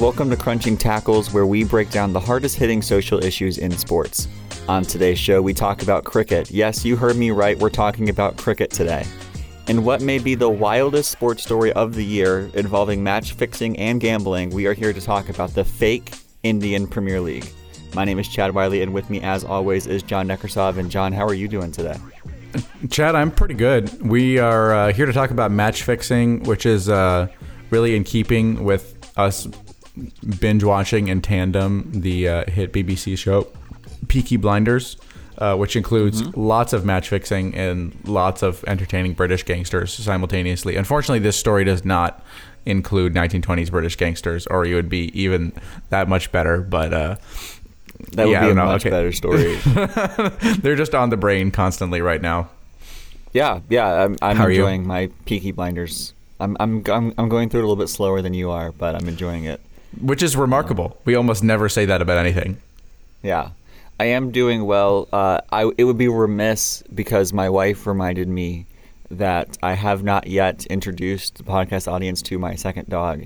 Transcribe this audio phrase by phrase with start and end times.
[0.00, 4.28] Welcome to Crunching Tackles, where we break down the hardest hitting social issues in sports.
[4.68, 6.52] On today's show, we talk about cricket.
[6.52, 9.04] Yes, you heard me right, we're talking about cricket today.
[9.66, 14.00] In what may be the wildest sports story of the year involving match fixing and
[14.00, 16.12] gambling, we are here to talk about the fake
[16.44, 17.50] Indian Premier League.
[17.92, 20.78] My name is Chad Wiley, and with me, as always, is John Nekrasov.
[20.78, 21.96] And John, how are you doing today?
[22.88, 24.00] Chad, I'm pretty good.
[24.00, 27.26] We are uh, here to talk about match fixing, which is uh,
[27.70, 29.48] really in keeping with us
[30.40, 33.46] binge watching in tandem the uh, hit BBC show
[34.08, 34.96] Peaky Blinders,
[35.38, 36.40] uh, which includes mm-hmm.
[36.40, 40.76] lots of match fixing and lots of entertaining British gangsters simultaneously.
[40.76, 42.24] Unfortunately, this story does not
[42.66, 45.52] include 1920s British gangsters, or you would be even
[45.90, 46.60] that much better.
[46.60, 47.16] But uh,
[48.12, 48.90] that would yeah, be a much okay.
[48.90, 49.56] better story.
[50.60, 52.50] They're just on the brain constantly right now.
[53.32, 54.04] Yeah, yeah.
[54.04, 56.14] I'm, I'm enjoying my Peaky Blinders.
[56.40, 58.94] I'm, I'm I'm I'm going through it a little bit slower than you are, but
[58.94, 59.60] I'm enjoying it
[60.00, 60.96] which is remarkable.
[61.04, 62.60] We almost never say that about anything.
[63.22, 63.50] Yeah,
[63.98, 65.08] I am doing well.
[65.12, 68.66] Uh, I it would be remiss because my wife reminded me
[69.10, 73.24] that I have not yet introduced the podcast audience to my second dog.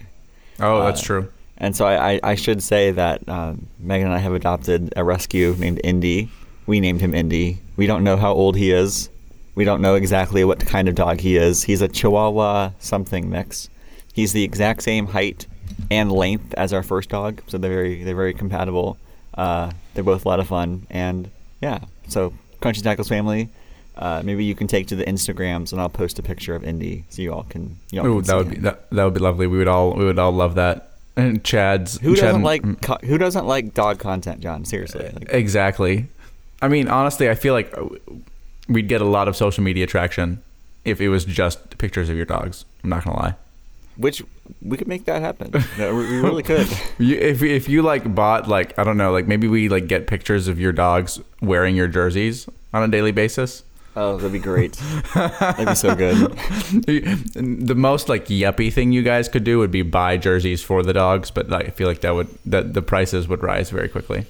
[0.61, 1.31] Oh, uh, that's true.
[1.59, 5.05] And so I, I, I should say that uh, Megan and I have adopted a
[5.05, 6.31] rescue named Indy.
[6.67, 7.59] We named him Indy.
[7.77, 9.11] We don't know how old he is.
[9.55, 11.63] We don't know exactly what kind of dog he is.
[11.65, 13.69] He's a Chihuahua something mix.
[14.13, 15.47] He's the exact same height
[15.91, 18.97] and length as our first dog, so they're very they're very compatible.
[19.35, 21.31] Uh, they're both a lot of fun, and
[21.61, 21.81] yeah.
[22.09, 23.49] So Crunchy Tackles family.
[23.95, 27.05] Uh, maybe you can take to the Instagrams, and I'll post a picture of Indy
[27.11, 27.77] so you all can.
[27.91, 28.55] You all Ooh, can that would him.
[28.55, 29.47] be that, that would be lovely.
[29.47, 30.93] We would all we would all love that.
[31.15, 34.65] And Chad's who doesn't like co- who doesn't like dog content, John?
[34.65, 36.09] Seriously, like, exactly.
[36.63, 37.75] I mean, honestly, I feel like
[38.67, 40.43] we'd get a lot of social media traction
[40.85, 42.65] if it was just pictures of your dogs.
[42.83, 43.35] I'm not gonna lie.
[43.97, 44.23] Which
[44.63, 45.53] we could make that happen.
[45.79, 46.67] No, we really could.
[46.98, 50.07] you, if if you like bought like I don't know like maybe we like get
[50.07, 53.64] pictures of your dogs wearing your jerseys on a daily basis.
[53.95, 54.73] Oh, that'd be great.
[55.14, 56.17] that'd be so good.
[57.36, 60.95] the most like yuppie thing you guys could do would be buy jerseys for the
[60.95, 64.24] dogs, but I feel like that would that the prices would rise very quickly.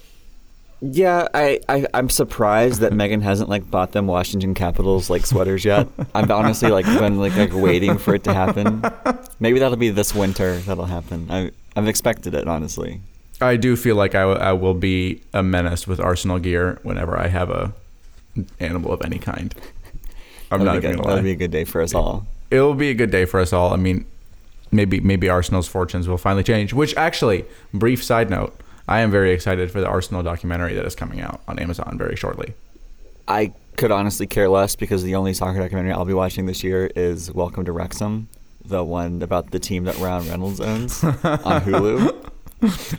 [0.84, 5.65] Yeah, I, I I'm surprised that Megan hasn't like bought them Washington Capitals like sweaters
[5.65, 5.87] yet.
[6.12, 8.82] I'm honestly like been like like waiting for it to happen.
[9.38, 11.31] Maybe that'll be this winter that'll happen.
[11.31, 13.00] I I've expected it honestly.
[13.41, 17.16] I do feel like I, w- I will be a menace with Arsenal gear whenever
[17.16, 17.72] I have a
[18.59, 19.54] animal of any kind.
[20.50, 21.10] I'm not even gonna lie.
[21.10, 22.26] That'll be a good day for us all.
[22.50, 23.72] It will be a good day for us all.
[23.72, 24.04] I mean,
[24.72, 26.72] maybe maybe Arsenal's fortunes will finally change.
[26.72, 30.94] Which actually, brief side note I am very excited for the Arsenal documentary that is
[30.94, 32.54] coming out on Amazon very shortly.
[33.28, 36.91] I could honestly care less because the only soccer documentary I'll be watching this year
[36.97, 38.28] is Welcome to Wrexham,
[38.65, 41.12] the one about the team that Ryan Reynolds owns on
[41.62, 42.31] Hulu.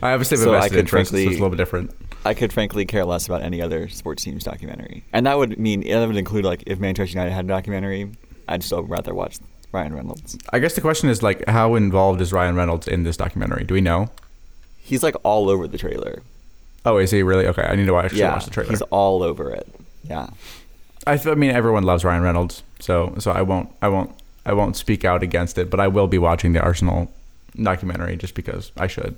[0.02, 1.90] I obviously have so a vested interest, frankly, so it's a little bit different.
[2.24, 5.80] I could frankly care less about any other sports team's documentary, and that would mean
[5.88, 8.10] that would include like if Manchester United had a documentary,
[8.48, 9.38] I'd still rather watch
[9.72, 10.38] Ryan Reynolds.
[10.50, 13.64] I guess the question is like, how involved is Ryan Reynolds in this documentary?
[13.64, 14.08] Do we know?
[14.84, 16.22] He's like all over the trailer.
[16.84, 17.46] Oh, is he really?
[17.46, 18.70] Okay, I need to actually yeah, watch the trailer.
[18.70, 19.66] He's all over it.
[20.04, 20.28] Yeah.
[21.06, 24.14] I, th- I mean, everyone loves Ryan Reynolds, so so I won't I won't
[24.44, 27.10] I won't speak out against it, but I will be watching the Arsenal
[27.60, 29.16] documentary just because I should.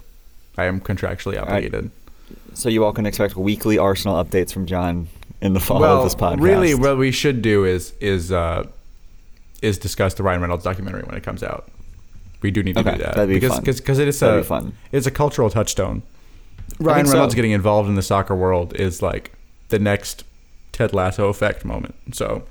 [0.56, 1.90] I am contractually obligated.
[2.30, 2.56] Right.
[2.56, 5.08] So you all can expect weekly Arsenal updates from John
[5.40, 6.40] in the fall well, of this podcast.
[6.40, 8.66] Really, what we should do is is uh,
[9.62, 11.68] is discuss the Ryan Reynolds documentary when it comes out.
[12.42, 14.74] We do need to okay, do that that'd be because because it is a fun.
[14.92, 16.02] it's a cultural touchstone.
[16.78, 17.36] Ryan Reynolds so.
[17.36, 19.32] getting involved in the soccer world is like
[19.68, 20.24] the next
[20.72, 21.94] Ted Lasso effect moment.
[22.12, 22.44] So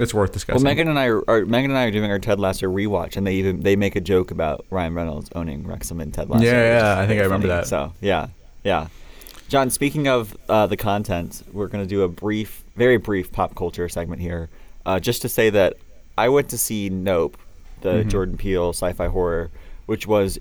[0.00, 0.62] it's worth discussing.
[0.62, 3.16] Well, Megan and I are, are, Megan and I are doing our Ted Lasso rewatch,
[3.16, 6.44] and they even they make a joke about Ryan Reynolds owning Wrexham and Ted Lasso.
[6.44, 7.66] Yeah, yeah, I think I remember that.
[7.66, 8.28] So yeah,
[8.64, 8.88] yeah.
[9.48, 13.54] John, speaking of uh, the content, we're going to do a brief, very brief pop
[13.54, 14.48] culture segment here,
[14.86, 15.74] uh, just to say that
[16.16, 17.36] I went to see Nope
[17.82, 18.08] the mm-hmm.
[18.08, 19.50] Jordan Peele sci-fi horror,
[19.86, 20.38] which was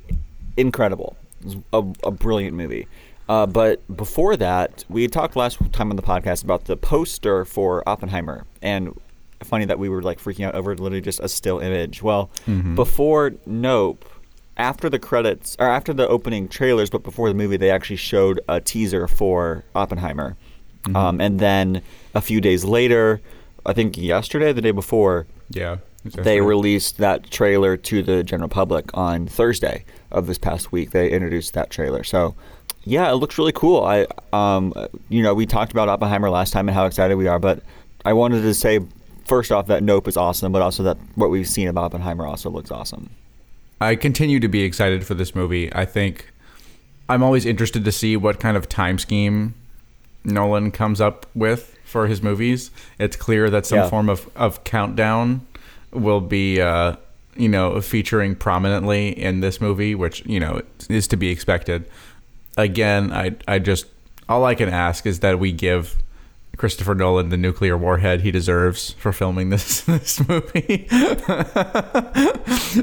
[0.57, 1.15] incredible.
[1.43, 2.87] Was a, a, brilliant movie.
[3.27, 7.87] Uh, but before that, we talked last time on the podcast about the poster for
[7.87, 8.99] Oppenheimer, and
[9.43, 12.03] funny that we were like freaking out over literally just a still image.
[12.03, 12.75] Well, mm-hmm.
[12.75, 14.05] before Nope,
[14.57, 18.39] after the credits or after the opening trailers, but before the movie, they actually showed
[18.47, 20.35] a teaser for Oppenheimer,
[20.83, 20.95] mm-hmm.
[20.95, 21.81] um, and then
[22.13, 23.21] a few days later,
[23.65, 28.95] I think yesterday, the day before, yeah, They released that trailer to the general public
[28.97, 30.91] on Thursday of this past week.
[30.91, 32.03] They introduced that trailer.
[32.03, 32.35] So,
[32.83, 33.83] yeah, it looks really cool.
[33.83, 34.73] I, um,
[35.09, 37.61] you know, we talked about Oppenheimer last time and how excited we are, but
[38.03, 38.79] I wanted to say
[39.25, 42.49] first off that Nope is awesome, but also that what we've seen of Oppenheimer also
[42.49, 43.11] looks awesome.
[43.79, 45.73] I continue to be excited for this movie.
[45.73, 46.31] I think
[47.07, 49.53] I'm always interested to see what kind of time scheme
[50.23, 52.71] Nolan comes up with for his movies.
[52.99, 53.89] It's clear that some Yeah.
[53.89, 55.45] form of, of countdown
[55.91, 56.95] will be, uh,
[57.35, 61.85] you know, featuring prominently in this movie, which you know is to be expected.
[62.57, 63.85] Again, I I just
[64.27, 65.97] all I can ask is that we give
[66.61, 70.87] Christopher Nolan the nuclear warhead he deserves for filming this this movie.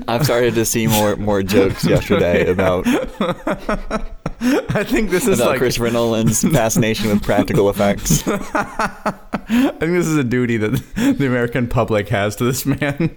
[0.08, 5.58] I've started to see more more jokes yesterday about I think this is about like
[5.58, 8.26] Christopher Nolan's fascination with practical effects.
[8.28, 9.12] I
[9.46, 13.14] think this is a duty that the American public has to this man.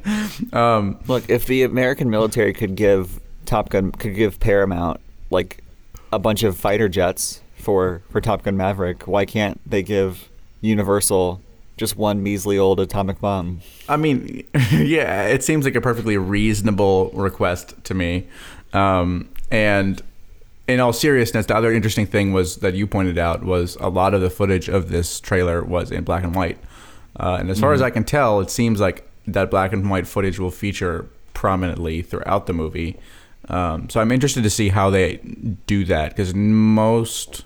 [0.53, 4.99] Um, Look, if the American military could give Top Gun could give Paramount
[5.31, 5.63] like
[6.13, 10.27] a bunch of fighter jets for for Top Gun Maverick, why can't they give
[10.61, 11.41] Universal
[11.81, 13.59] just one measly old atomic bomb?
[13.89, 18.27] I mean, yeah, it seems like a perfectly reasonable request to me.
[18.71, 20.01] Um, and
[20.67, 24.13] in all seriousness, the other interesting thing was that you pointed out was a lot
[24.13, 26.59] of the footage of this trailer was in black and white.
[27.19, 30.07] Uh, and as far as I can tell, it seems like that black and white
[30.07, 32.97] footage will feature prominently throughout the movie.
[33.49, 35.17] Um, so I'm interested to see how they
[35.65, 37.43] do that because most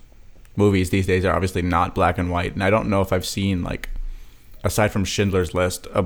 [0.55, 3.25] movies these days are obviously not black and white, and I don't know if I've
[3.25, 3.89] seen like
[4.63, 6.05] aside from Schindler's List, a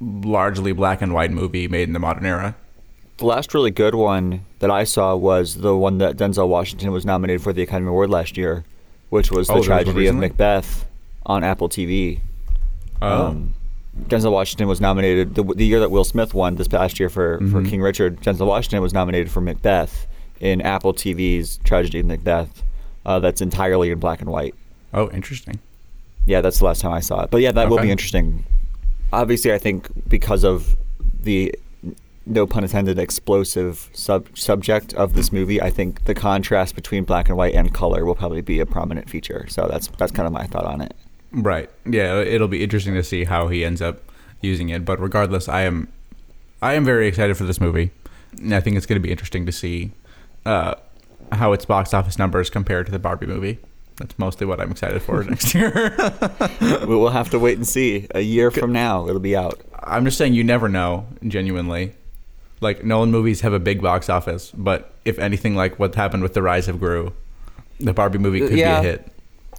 [0.00, 2.54] largely black and white movie made in the modern era.
[3.18, 7.06] The last really good one that I saw was the one that Denzel Washington was
[7.06, 8.64] nominated for the Academy Award last year,
[9.08, 10.16] which was Oh, the tragedy of?
[10.16, 10.84] Macbeth
[11.24, 12.20] on Apple TV.
[13.00, 13.26] Oh.
[13.28, 13.54] Um,
[14.08, 17.38] Denzel Washington was nominated the, the year that Will Smith won this past year for,
[17.38, 17.68] for Mhm.
[17.70, 18.20] King Richard.
[18.20, 20.06] Denzel Washington was nominated for Macbeth
[20.38, 22.62] in Apple TV's Tragedy of Macbeth.
[23.06, 24.54] Uh, that's entirely in black and white.
[24.92, 25.58] oh, interesting.
[26.26, 27.30] Yeah, that's the last time I saw it.
[27.30, 28.44] But yeah, that will be interesting.
[29.12, 30.76] Obviously, I think because of
[31.22, 31.54] the
[32.26, 37.28] no pun intended explosive sub subject of this movie, I think the contrast between black
[37.28, 39.46] and white and color will probably be a prominent feature.
[39.48, 40.92] So that's that's kind of my thought on it.
[41.30, 41.70] Right.
[41.84, 44.02] Yeah, it'll be interesting to see how he ends up
[44.40, 44.84] using it.
[44.84, 45.86] But regardless, I am
[46.60, 47.92] I am very excited for this movie.
[48.36, 49.92] And I think it's going to be interesting to see
[50.44, 50.74] uh,
[51.32, 53.58] how its box office numbers compare to the Barbie movie.
[53.96, 55.94] That's mostly what I'm excited for next year.
[56.60, 58.06] we will have to wait and see.
[58.14, 59.60] A year from now, it'll be out.
[59.82, 61.94] I'm just saying you never know, genuinely.
[62.60, 66.34] Like Nolan movies have a big box office, but if anything like what happened with
[66.34, 67.12] The Rise of Gru,
[67.80, 68.80] the Barbie movie could Yeah.
[68.80, 69.08] be a hit.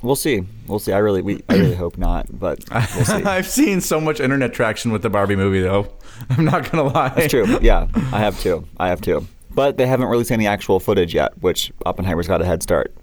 [0.04, 0.44] We'll see.
[0.68, 0.94] We'll see.
[0.94, 3.24] I really, we, I really hope not, but we'll see.
[3.24, 5.92] I've seen so much internet traction with the Barbie movie though.
[6.30, 7.10] I'm not gonna lie.
[7.10, 7.58] That's true.
[7.62, 8.68] Yeah, I have too.
[8.78, 9.26] I have too.
[9.58, 12.94] But they haven't released any actual footage yet, which Oppenheimer's got a head start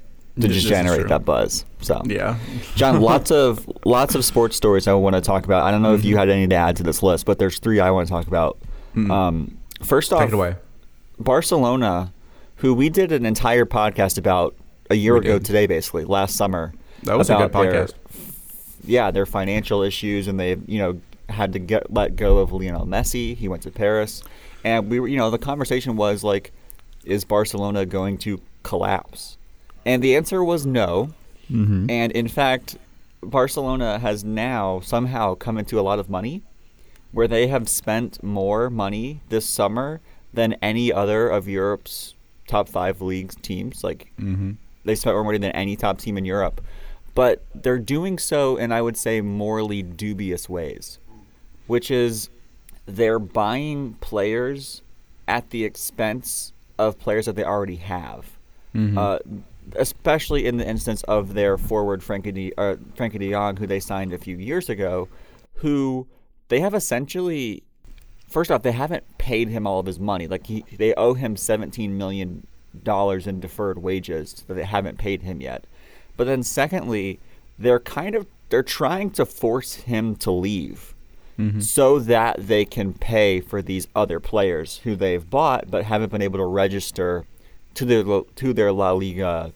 [0.41, 1.65] to This- just generate that buzz.
[1.81, 2.37] So Yeah.
[2.77, 5.65] John, lots of lots of sports stories I want to talk about.
[5.65, 6.09] I don't know if Mm-hmm.
[6.11, 8.29] you had any to add to this list, but there's three I want to talk
[8.29, 8.57] about.
[8.97, 10.55] Um, first off, Take away.
[11.19, 12.13] Barcelona,
[12.57, 14.55] who we did an entire podcast about
[14.91, 15.45] a year We ago did.
[15.47, 16.73] today, basically last summer.
[17.03, 17.95] That was a good about their- podcast.
[18.87, 22.87] yeah, their financial issues, and they you know had to get let go of Lionel
[22.87, 23.37] Messi.
[23.37, 24.23] He went to Paris,
[24.65, 26.53] and we were you know the conversation was like,
[27.05, 29.37] is Barcelona going to collapse?
[29.87, 31.11] And the answer was no.
[31.51, 31.91] Mm-hmm.
[31.91, 32.79] And in fact,
[33.23, 36.43] Barcelona has now somehow come into a lot of money,
[37.13, 40.01] where they have spent more money this summer
[40.33, 42.15] than any other of Europe's
[42.49, 43.85] top five leagues teams.
[43.85, 44.53] Like Mm-hmm.
[44.85, 46.61] they spent more money than any top team in Europe,
[47.15, 50.99] but they're doing so in I would say morally dubious ways,
[51.67, 52.31] which is
[52.87, 54.83] they're buying players
[55.27, 58.39] at the expense of players that they already have.
[58.75, 58.97] Mhm.
[58.97, 59.19] Uh,
[59.77, 63.81] especially in the instance of their forward Frankie de, uh, Frenkie de Jong, who they
[63.81, 65.09] signed a few years ago,
[65.55, 66.07] who
[66.49, 67.63] they have essentially.
[68.29, 70.27] First off, they haven't paid him all of his money.
[70.27, 72.47] Like he, they owe him seventeen million
[72.83, 75.65] dollars in deferred wages that they haven't paid him yet.
[76.17, 77.21] But then, secondly,
[77.59, 80.94] they're kind of they're trying to force him to leave
[81.61, 86.23] so that they can pay for these other players who they've bought but haven't been
[86.23, 87.25] able to register
[87.75, 88.05] to their
[88.37, 89.53] to their La Liga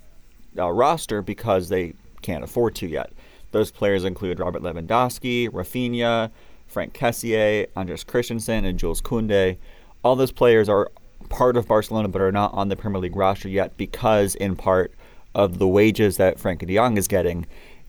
[0.59, 3.13] uh, roster because they can't afford to yet.
[3.53, 6.31] Those players include Robert Lewandowski, Raphinha,
[6.67, 9.57] Franck Kessié, Andreas Christensen, and Jules Koundé.
[10.03, 10.91] All those players are
[11.29, 14.93] part of Barcelona but are not on the Premier League roster yet because, in part,
[15.35, 17.47] of the wages that Frenkie de Jong is getting.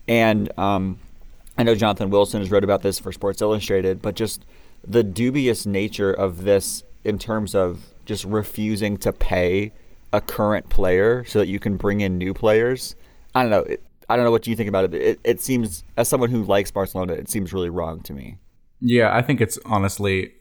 [0.08, 0.98] And um,
[1.58, 4.44] I know Jonathan Wilson has wrote about this for Sports Illustrated, but just
[4.86, 9.72] the dubious nature of this in terms of just refusing to pay
[10.12, 12.96] a current player so that you can bring in new players.
[13.34, 13.60] I don't know.
[13.60, 14.94] It, I don't know what you think about it.
[14.94, 18.38] It, it seems, as someone who likes Barcelona, it seems really wrong to me.
[18.80, 20.32] Yeah, I think it's honestly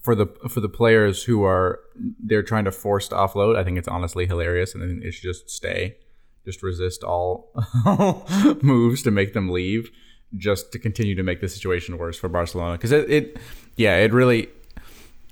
[0.00, 1.80] for the for the players who are
[2.22, 5.50] they're trying to force to offload, I think it's honestly hilarious, and it should just
[5.50, 5.96] stay,
[6.44, 7.50] just resist all
[8.62, 9.90] moves to make them leave,
[10.36, 12.72] just to continue to make the situation worse for Barcelona.
[12.72, 13.36] Because it, it,
[13.76, 14.48] yeah, it really.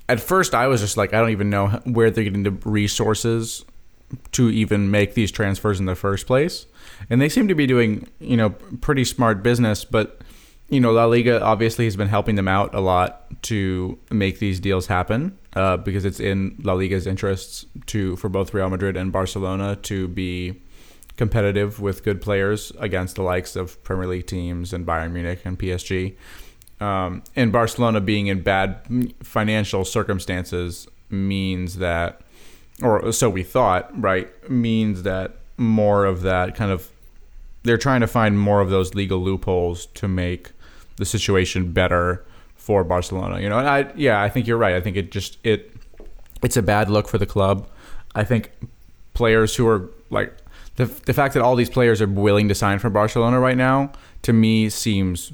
[0.09, 3.65] At first, I was just like, I don't even know where they're getting the resources
[4.33, 6.67] to even make these transfers in the first place,
[7.09, 10.21] and they seem to be doing, you know, pretty smart business, but
[10.69, 14.59] you know, La Liga obviously has been helping them out a lot to make these
[14.61, 19.13] deals happen uh, because it's in La Liga's interests to for both Real Madrid and
[19.13, 20.61] Barcelona to be
[21.17, 25.59] competitive with good players against the likes of Premier League teams and Bayern Munich and
[25.59, 26.15] PSG.
[26.81, 32.21] Um, and Barcelona being in bad financial circumstances means that,
[32.83, 36.91] or so we thought, right, means that more of that kind of
[37.63, 40.51] they're trying to find more of those legal loopholes to make
[40.97, 42.25] the situation better
[42.57, 43.41] for Barcelona.
[43.41, 44.75] You know, and I yeah, I think you're right.
[44.75, 45.73] I think it just it
[46.43, 47.67] it's a bad look for the club.
[48.15, 48.51] I think
[49.15, 50.35] players who are like
[50.77, 53.93] the the fact that all these players are willing to sign for Barcelona right now
[54.23, 55.33] to me seems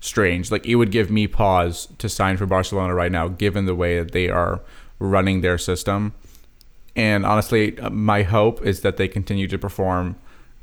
[0.00, 0.50] strange.
[0.50, 3.98] Like it would give me pause to sign for Barcelona right now given the way
[3.98, 4.60] that they are
[4.98, 6.12] running their system.
[6.94, 10.16] And honestly, my hope is that they continue to perform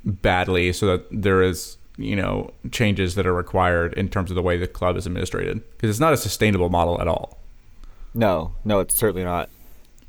[0.03, 4.41] badly so that there is you know changes that are required in terms of the
[4.41, 7.37] way the club is administrated because it's not a sustainable model at all.
[8.13, 9.49] No, no, it's certainly not.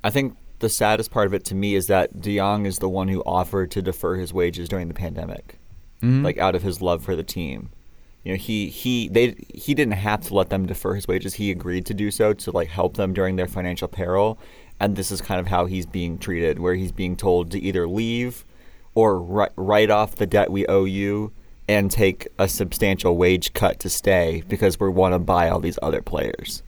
[0.03, 2.89] I think the saddest part of it to me is that De Jong is the
[2.89, 5.59] one who offered to defer his wages during the pandemic,
[6.03, 6.25] mm-hmm.
[6.25, 7.71] like out of his love for the team.
[8.25, 11.35] You know, he he they he didn't have to let them defer his wages.
[11.35, 14.39] He agreed to do so to like help them during their financial peril.
[14.79, 17.89] And this is kind of how he's being treated, where he's being told to either
[17.89, 18.45] leave
[18.95, 21.33] or write, write off the debt we owe you
[21.69, 25.79] and take a substantial wage cut to stay because we want to buy all these
[25.83, 26.63] other players.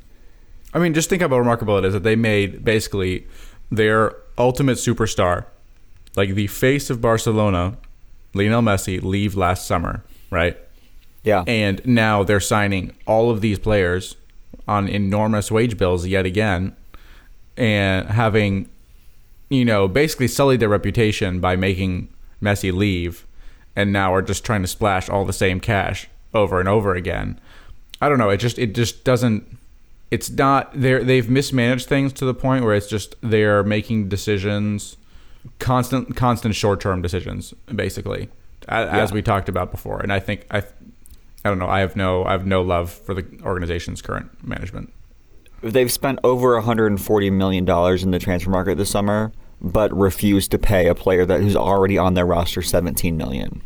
[0.74, 3.26] I mean, just think how remarkable it is that they made basically
[3.72, 5.46] their ultimate superstar,
[6.14, 7.76] like the face of Barcelona,
[8.34, 10.56] Lionel Messi, leave last summer, right?
[11.24, 11.44] Yeah.
[11.46, 14.16] And now they're signing all of these players
[14.68, 16.76] on enormous wage bills yet again
[17.56, 18.68] and having,
[19.48, 22.08] you know, basically sullied their reputation by making
[22.42, 23.26] Messi leave
[23.74, 27.40] and now are just trying to splash all the same cash over and over again.
[28.00, 28.30] I don't know.
[28.30, 29.58] It just it just doesn't.
[30.12, 34.96] It's not they they've mismanaged things to the point where it's just they're making decisions,
[35.58, 38.28] constant constant short term decisions basically,
[38.68, 38.98] as, yeah.
[38.98, 40.00] as we talked about before.
[40.00, 41.68] And I think I, I don't know.
[41.68, 44.92] I have no I have no love for the organization's current management.
[45.62, 50.58] They've spent over 140 million dollars in the transfer market this summer but refused to
[50.58, 53.62] pay a player that who's already on their roster 17 million.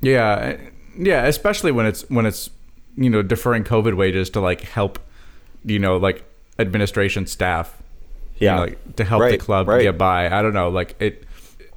[0.00, 2.50] Yeah, eh, yeah, especially when it's when it's
[2.96, 5.00] you know deferring COVID wages to like help,
[5.64, 6.24] you know, like
[6.58, 7.82] administration staff.
[8.38, 9.82] Yeah, you know, like, to help right, the club right.
[9.82, 10.26] get by.
[10.26, 11.24] I don't know, like it.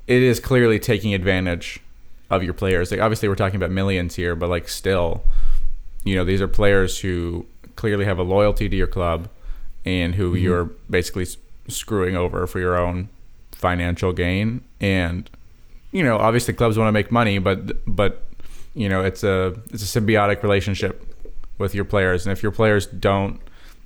[0.08, 1.80] It is clearly taking advantage
[2.30, 2.92] of your players.
[2.92, 5.24] Like obviously we're talking about millions here, but like still,
[6.04, 7.46] you know, these are players who
[7.76, 9.30] clearly have a loyalty to your club,
[9.86, 10.44] and who mm-hmm.
[10.44, 11.26] you're basically
[11.68, 13.10] screwing over for your own
[13.52, 15.30] financial gain and
[15.92, 18.26] you know obviously clubs want to make money but but
[18.74, 21.06] you know it's a it's a symbiotic relationship
[21.60, 23.40] with your players and if your players don't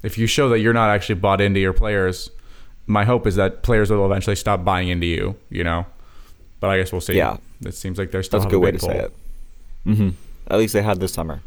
[0.04, 2.30] if you show that you're not actually bought into your players
[2.88, 5.86] my hope is that players will eventually stop buying into you you know
[6.60, 8.72] but i guess we'll see yeah it seems like there's still that's a good way
[8.72, 9.14] to say it
[9.86, 10.10] mm-hmm.
[10.48, 11.42] at least they had this summer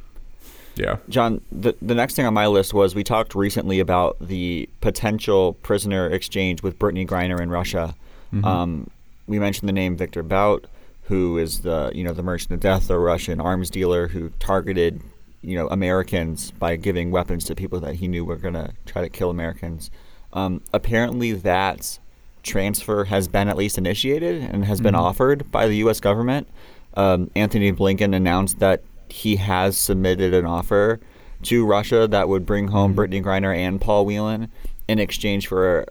[0.78, 0.98] yeah.
[1.08, 5.54] John, the, the next thing on my list was we talked recently about the potential
[5.54, 7.94] prisoner exchange with Brittney Griner in Russia.
[8.32, 8.44] Mm-hmm.
[8.44, 8.90] Um,
[9.26, 10.66] we mentioned the name Viktor Bout,
[11.04, 15.00] who is the you know the merchant of death, the Russian arms dealer who targeted
[15.42, 19.02] you know Americans by giving weapons to people that he knew were going to try
[19.02, 19.90] to kill Americans.
[20.32, 21.98] Um, apparently, that
[22.42, 24.84] transfer has been at least initiated and has mm-hmm.
[24.84, 26.00] been offered by the U.S.
[26.00, 26.48] government.
[26.94, 31.00] Um, Antony Blinken announced that he has submitted an offer
[31.42, 33.00] to Russia that would bring home mm-hmm.
[33.00, 34.50] Brittney Griner and Paul Whelan
[34.88, 35.86] in exchange for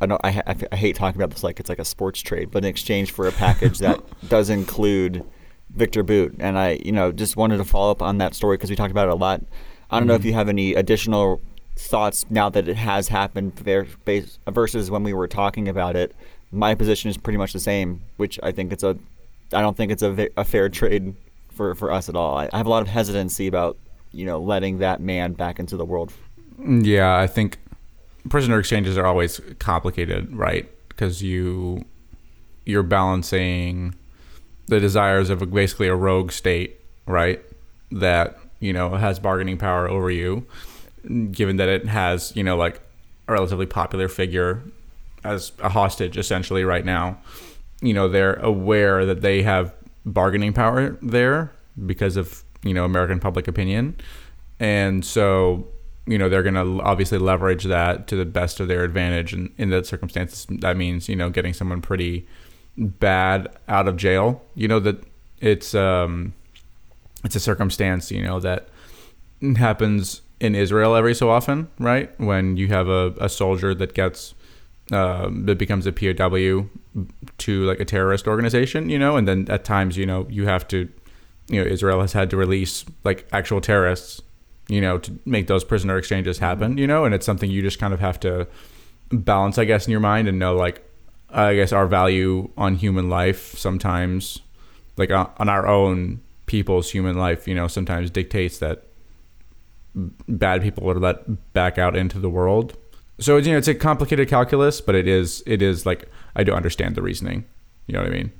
[0.00, 2.50] I know I, I, I, hate talking about this like it's like a sports trade,
[2.50, 5.24] but in exchange for a package that does include
[5.76, 6.32] Viktor Bout.
[6.38, 8.90] and I you know just wanted to follow up on that story because we talked
[8.90, 9.42] about it a lot.
[9.90, 10.08] I don't mm-hmm.
[10.08, 10.28] know if mm-hmm.
[10.28, 11.40] you have any additional
[11.76, 13.52] thoughts now that it has happened
[14.48, 16.16] versus when we were talking about it.
[16.50, 18.96] My position is pretty much the same, which I think it's a
[19.52, 21.14] I don't think it's a, a fair trade
[21.50, 22.36] for, for us at all.
[22.36, 23.76] I, I have a lot of hesitancy about
[24.12, 26.12] you know letting that man back into the world.
[26.58, 27.58] Yeah, I think
[28.28, 30.68] prisoner exchanges are always complicated, right?
[30.88, 31.84] Because you
[32.64, 33.94] you're balancing
[34.66, 37.42] the desires of a, basically a rogue state, right?
[37.90, 40.46] That you know has bargaining power over you,
[41.30, 42.80] given that it has you know like
[43.28, 44.62] a relatively popular figure
[45.24, 47.18] as a hostage essentially right now.
[47.82, 49.74] You know, they're aware that they have
[50.06, 51.52] bargaining power there
[51.84, 53.96] because of, you know, American public opinion.
[54.58, 55.66] And so,
[56.06, 59.34] you know, they're going to obviously leverage that to the best of their advantage.
[59.34, 62.26] And in that circumstances, that means, you know, getting someone pretty
[62.78, 64.42] bad out of jail.
[64.54, 65.04] You know, that
[65.40, 66.34] it's, um,
[67.24, 68.68] it's a circumstance, you know, that
[69.56, 72.18] happens in Israel every so often, right?
[72.20, 74.34] When you have a, a soldier that gets
[74.92, 76.68] uh, that becomes a POW
[77.38, 80.66] to like a terrorist organization, you know, and then at times, you know, you have
[80.68, 80.88] to,
[81.48, 84.22] you know, Israel has had to release like actual terrorists,
[84.68, 87.80] you know, to make those prisoner exchanges happen, you know, and it's something you just
[87.80, 88.46] kind of have to
[89.10, 90.85] balance, I guess, in your mind and know like,
[91.30, 94.40] I guess our value on human life sometimes,
[94.96, 98.84] like on our own people's human life, you know, sometimes dictates that
[100.28, 102.76] bad people are let back out into the world.
[103.18, 106.52] So you know, it's a complicated calculus, but it is it is like I do
[106.52, 107.44] understand the reasoning.
[107.86, 108.32] You know what I mean?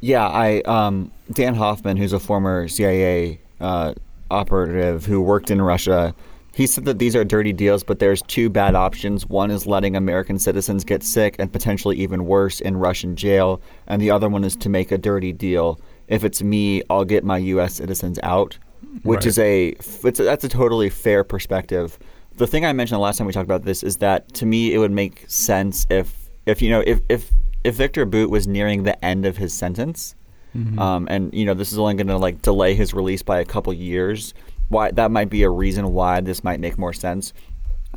[0.00, 3.94] Yeah, I um, Dan Hoffman, who's a former CIA uh,
[4.30, 6.14] operative who worked in Russia,
[6.52, 9.26] he said that these are dirty deals, but there's two bad options.
[9.26, 14.00] One is letting American citizens get sick and potentially even worse in Russian jail, and
[14.00, 15.80] the other one is to make a dirty deal.
[16.08, 17.74] If it's me, I'll get my U.S.
[17.74, 18.58] citizens out
[19.02, 19.26] which right.
[19.26, 21.98] is a, it's a that's a totally fair perspective.
[22.36, 24.72] The thing I mentioned the last time we talked about this is that to me
[24.72, 27.30] it would make sense if if you know if if
[27.64, 30.14] if Viktor Bout was nearing the end of his sentence,
[30.56, 30.78] mm-hmm.
[30.78, 33.44] um, and you know this is only going to like delay his release by a
[33.44, 34.34] couple years.
[34.70, 37.34] Why that might be a reason why this might make more sense.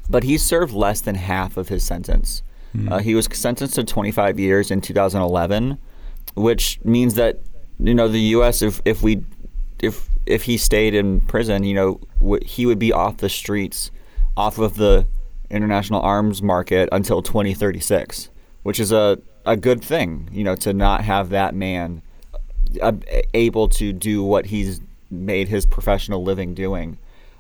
[0.10, 2.44] But he served less than half of his sentence.
[2.76, 2.92] Mm-hmm.
[2.92, 5.78] Uh, he was sentenced to 25 years in 2011,
[6.34, 7.40] which means that
[7.80, 8.62] you know the U.S.
[8.62, 9.24] if if we
[9.80, 13.92] if if he stayed in prison, you know, w- he would be off the streets,
[14.36, 15.06] off of the
[15.50, 18.30] international arms market until 2036,
[18.64, 22.02] which is a a good thing, you know, to not have that man
[22.82, 22.94] uh,
[23.34, 24.80] able to do what he's
[25.14, 26.98] made his professional living doing.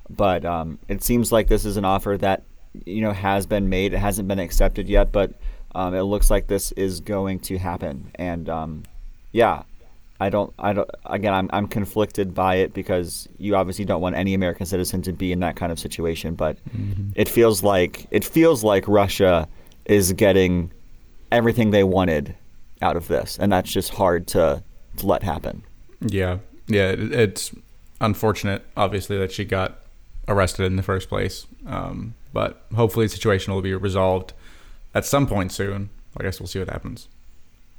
[0.10, 2.44] But um, it seems like this is an offer that
[2.86, 3.94] you know has been made.
[3.94, 5.34] It hasn't been accepted yet, but
[5.76, 8.12] um, it looks like this is going to happen.
[8.16, 8.84] And um,
[9.32, 9.64] yeah,
[10.20, 10.54] I don't.
[10.60, 10.90] I don't.
[11.06, 15.14] Again, I'm I'm conflicted by it because you obviously don't want any American citizen to
[15.14, 16.36] be in that kind of situation.
[16.36, 17.12] But mm-hmm.
[17.16, 19.48] it feels like it feels like Russia
[19.86, 20.72] is getting
[21.32, 22.36] everything they wanted
[22.82, 24.64] out of this, and that's just hard to,
[24.98, 25.64] to let happen.
[26.02, 26.89] Yeah, yeah.
[26.89, 27.52] It, it's
[28.02, 29.80] unfortunate, obviously, that she got
[30.28, 31.47] arrested in the first place.
[31.65, 34.34] Um, but hopefully, the situation will be resolved
[34.93, 35.89] at some point soon.
[36.17, 37.08] I guess we'll see what happens.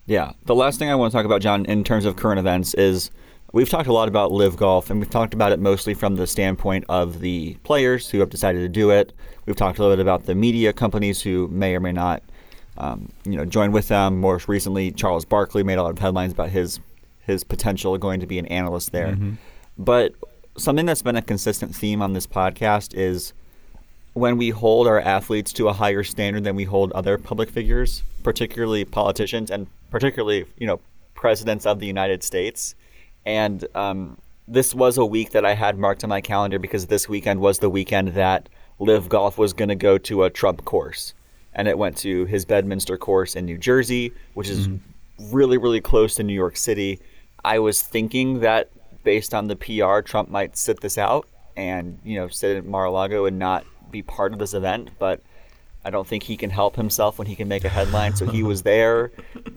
[0.06, 0.32] Yeah.
[0.44, 3.10] The last thing I want to talk about, John, in terms of current events, is
[3.52, 6.26] we've talked a lot about LIV Golf, and we've talked about it mostly from the
[6.26, 9.12] standpoint of the players who have decided to do it.
[9.46, 12.22] We've talked a little bit about the media companies who may or may not,
[12.76, 14.20] um, you know, join with them.
[14.20, 16.80] More recently, Charles Barkley made a lot of headlines about his
[17.26, 19.12] his potential going to be an analyst there.
[19.12, 19.34] Mm-hmm.
[19.78, 20.14] But
[20.56, 23.32] something that's been a consistent theme on this podcast is
[24.14, 28.02] when we hold our athletes to a higher standard than we hold other public figures,
[28.22, 30.80] particularly politicians and particularly you know
[31.14, 32.74] presidents of the United States.
[33.26, 37.08] And um, this was a week that I had marked on my calendar because this
[37.08, 41.14] weekend was the weekend that LIV Golf was going to go to a Trump course,
[41.52, 45.34] and it went to his Bedminster course in New Jersey, which is mm-hmm.
[45.34, 47.00] really really close to New York City.
[47.44, 48.70] I was thinking that
[49.04, 53.26] based on the PR, Trump might sit this out and you know sit at Mar-a-Lago
[53.26, 55.22] and not be part of this event, but
[55.84, 58.16] I don't think he can help himself when he can make a headline.
[58.16, 59.12] So he was there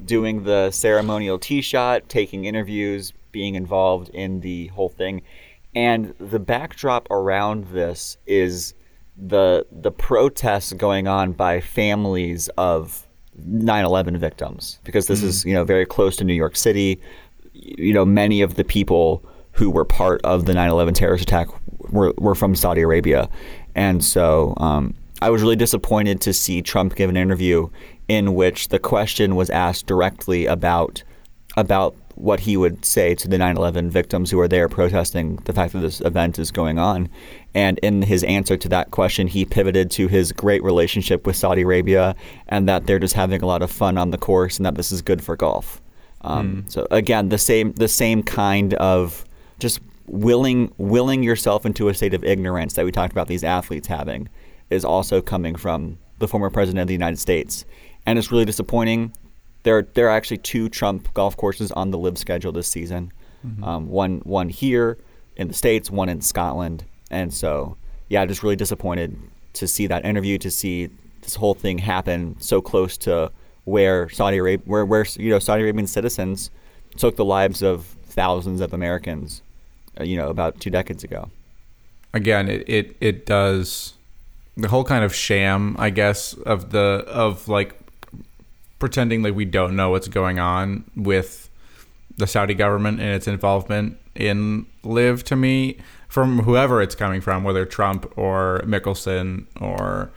[0.05, 5.21] doing the ceremonial tee shot, taking interviews, being involved in the whole thing.
[5.73, 8.73] And the backdrop around this is
[9.15, 13.07] the the protests going on by families of
[13.47, 16.99] 9/11 victims because this mm is, you know, very close to New York City.
[17.63, 21.47] You know, many of the people who were part of the 9/11 terrorist attack
[21.91, 23.29] were, were from Saudi Arabia.
[23.75, 27.69] And so um, I was really disappointed to see Trump give an interview
[28.07, 31.03] in which the question was asked directly about
[31.55, 35.73] about what he would say to the 9/11 victims who are there protesting the fact
[35.73, 37.09] that this event is going on.
[37.53, 41.61] And in his answer to that question, he pivoted to his great relationship with Saudi
[41.61, 42.15] Arabia
[42.47, 44.91] and that they're just having a lot of fun on the course and that this
[44.91, 45.81] is good for golf.
[46.21, 46.71] Um, mm.
[46.71, 49.25] So again, the same the same kind of
[49.59, 53.87] just willing willing yourself into a state of ignorance that we talked about these athletes
[53.87, 54.29] having
[54.69, 57.65] is also coming from the former president of the United States,
[58.05, 59.13] and it's really disappointing.
[59.63, 63.11] There, there are actually two Trump golf courses on the LIV schedule this season.
[63.45, 63.63] Mm-hmm.
[63.63, 64.97] Um, one, one here
[65.35, 67.77] in the states, one in Scotland, and so
[68.09, 69.17] yeah, just really disappointed
[69.53, 70.89] to see that interview, to see
[71.21, 73.31] this whole thing happen so close to
[73.67, 76.49] where Saudi Arabia, where where you know Saudi Arabian citizens
[76.95, 79.41] took the lives of thousands of Americans,
[79.99, 81.29] uh, you know, about two decades ago.
[82.13, 83.93] Again, it, it it does
[84.55, 87.77] the whole kind of sham, I guess, of the of like
[88.79, 91.49] pretending like we don't know what's going on with
[92.15, 95.77] the Saudi government and its involvement in LIV to me
[96.07, 100.09] from whoever it's coming from, whether Trump or Mickelson or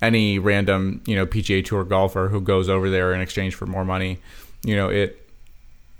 [0.00, 3.84] any random, you know, PGA Tour golfer who goes over there in exchange for more
[3.84, 4.18] money,
[4.64, 5.28] you know, it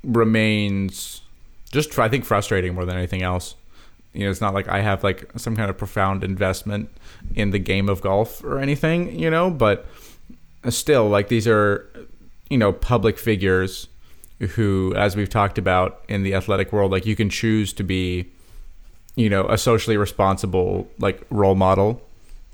[0.05, 1.23] remains
[1.71, 3.55] just I think frustrating more than anything else.
[4.13, 6.89] You know, it's not like I have like some kind of profound investment
[7.35, 9.87] in the game of golf or anything, you know, but
[10.71, 11.89] still like these are
[12.49, 13.89] you know, public figures
[14.39, 18.31] who as we've talked about in the athletic world, like you can choose to be
[19.17, 22.01] you know, a socially responsible like role model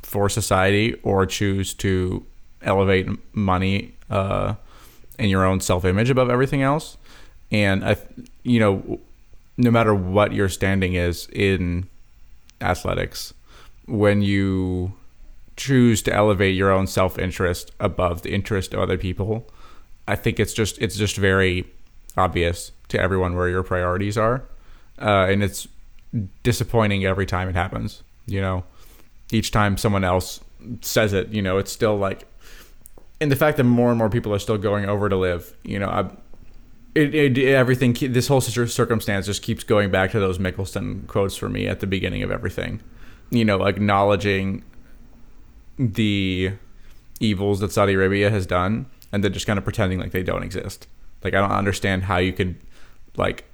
[0.04, 2.24] for society or choose to
[2.62, 4.54] elevate money uh,
[5.18, 6.96] and your own self-image above everything else.
[7.50, 7.96] And i
[8.42, 9.00] you know
[9.56, 11.88] no matter what your standing is in
[12.60, 13.32] athletics
[13.86, 14.92] when you
[15.56, 19.48] choose to elevate your own self-interest above the interest of other people
[20.08, 21.64] i think it's just it's just very
[22.16, 24.44] obvious to everyone where your priorities are.
[25.00, 25.66] Uh, and it's
[26.44, 28.62] disappointing every time it happens you know
[29.34, 30.40] each time someone else
[30.80, 32.26] says it, you know, it's still like,
[33.20, 35.78] and the fact that more and more people are still going over to LIV, you
[35.78, 36.10] know, I,
[36.94, 41.48] it, it, everything, this whole circumstance just keeps going back to those Mickelson quotes for
[41.48, 42.80] me at the beginning of everything,
[43.30, 44.62] you know, acknowledging
[45.76, 46.52] the
[47.18, 50.44] evils that Saudi Arabia has done and then just kind of pretending like they don't
[50.44, 50.86] exist.
[51.24, 52.56] Like, I don't understand how you could,
[53.16, 53.44] like,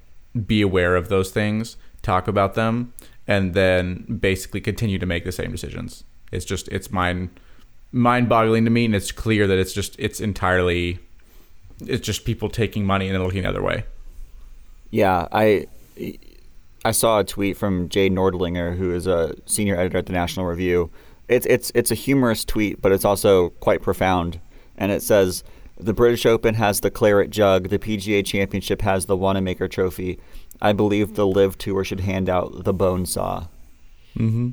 [0.45, 2.93] be aware of those things, talk about them,
[3.27, 6.03] and then basically continue to make the same decisions.
[6.31, 7.29] It's just it's mind
[7.91, 10.99] mind boggling to me, and it's clear that it's just it's entirely
[11.81, 13.83] it's just people taking money and then looking the other way.
[14.89, 15.67] Yeah, I
[16.83, 20.45] I saw a tweet from Jay Nordlinger, who is a senior editor at the National
[20.45, 20.89] Review.
[21.27, 24.39] It's it's it's a humorous tweet, but it's also quite profound.
[24.77, 25.43] And it says
[25.77, 30.19] the British Open has the claret jug, the PGA Championship has the Wanamaker Trophy,
[30.61, 33.47] I believe the LIV Tour should hand out the bone saw.
[34.17, 34.49] Mm-hmm.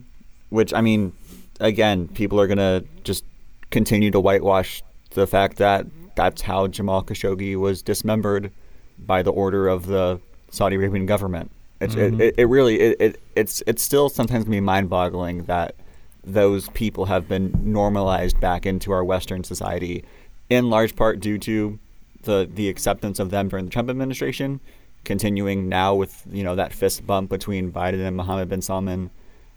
[0.49, 1.13] Which I mean,
[1.61, 3.25] again, people are gonna just
[3.71, 8.51] continue to whitewash the fact that that's how Jamal Khashoggi was dismembered
[8.99, 11.51] by the order of the Saudi Arabian government.
[11.81, 12.21] It's, mm-hmm.
[12.21, 15.77] it, it, really it, it, it's it's still sometimes gonna be mind-boggling that
[16.25, 20.05] those people have been normalized back into our Western society,
[20.51, 21.79] in large part due to
[22.23, 24.61] the the acceptance of them during the Trump administration,
[25.05, 29.11] continuing now with you know that fist bump between Biden and Mohammed bin Salman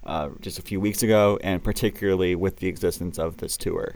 [0.05, 3.95] uh, just a few weeks ago, and particularly with the existence of this tour.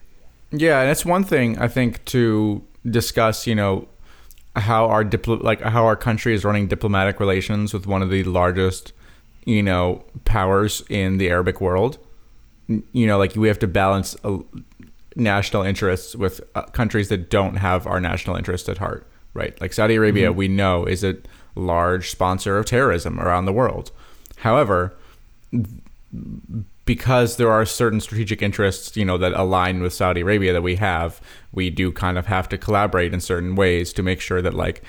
[0.52, 3.48] Yeah, and it's one thing I think to discuss.
[3.48, 3.88] You know
[4.56, 8.94] how our like how our country is running diplomatic relations with one of the largest
[9.46, 11.98] you know powers in the Arabic world.
[12.68, 14.40] You know, like we have to balance uh,
[15.16, 19.60] national interests with uh, countries that don't have our national interests at heart right?
[19.62, 20.38] Like Saudi Arabia, mm-hmm.
[20.38, 21.18] we know is a
[21.54, 23.92] large sponsor of terrorism around the world.
[24.38, 24.94] However,
[26.86, 30.76] because there are certain strategic interests, you know, that align with Saudi Arabia that we
[30.78, 31.22] have,
[31.52, 34.84] we do kind of have to collaborate in certain ways to make sure that like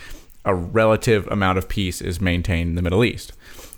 [0.44, 3.32] a relative amount of peace is maintained in the Middle East.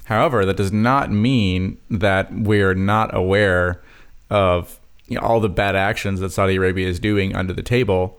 [0.04, 3.82] However, that does not mean that we're not aware
[4.30, 8.18] of you know, all the bad actions that Saudi Arabia is doing under the table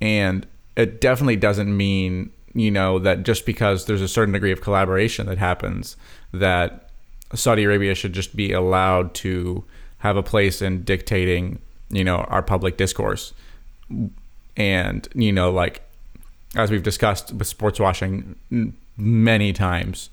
[0.00, 4.60] and it definitely doesn't mean you know that just because there's a certain degree of
[4.60, 5.96] collaboration that happens
[6.32, 6.90] that
[7.34, 9.64] Saudi Arabia should just be allowed to
[9.98, 13.32] have a place in dictating you know our public discourse.
[14.56, 15.82] And you know like
[16.56, 18.34] as we've discussed with sports washing
[18.96, 20.10] many times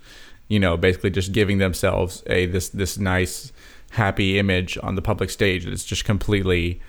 [0.47, 3.51] you know basically just giving themselves a this this nice
[3.91, 6.79] happy image on the public stage it's just completely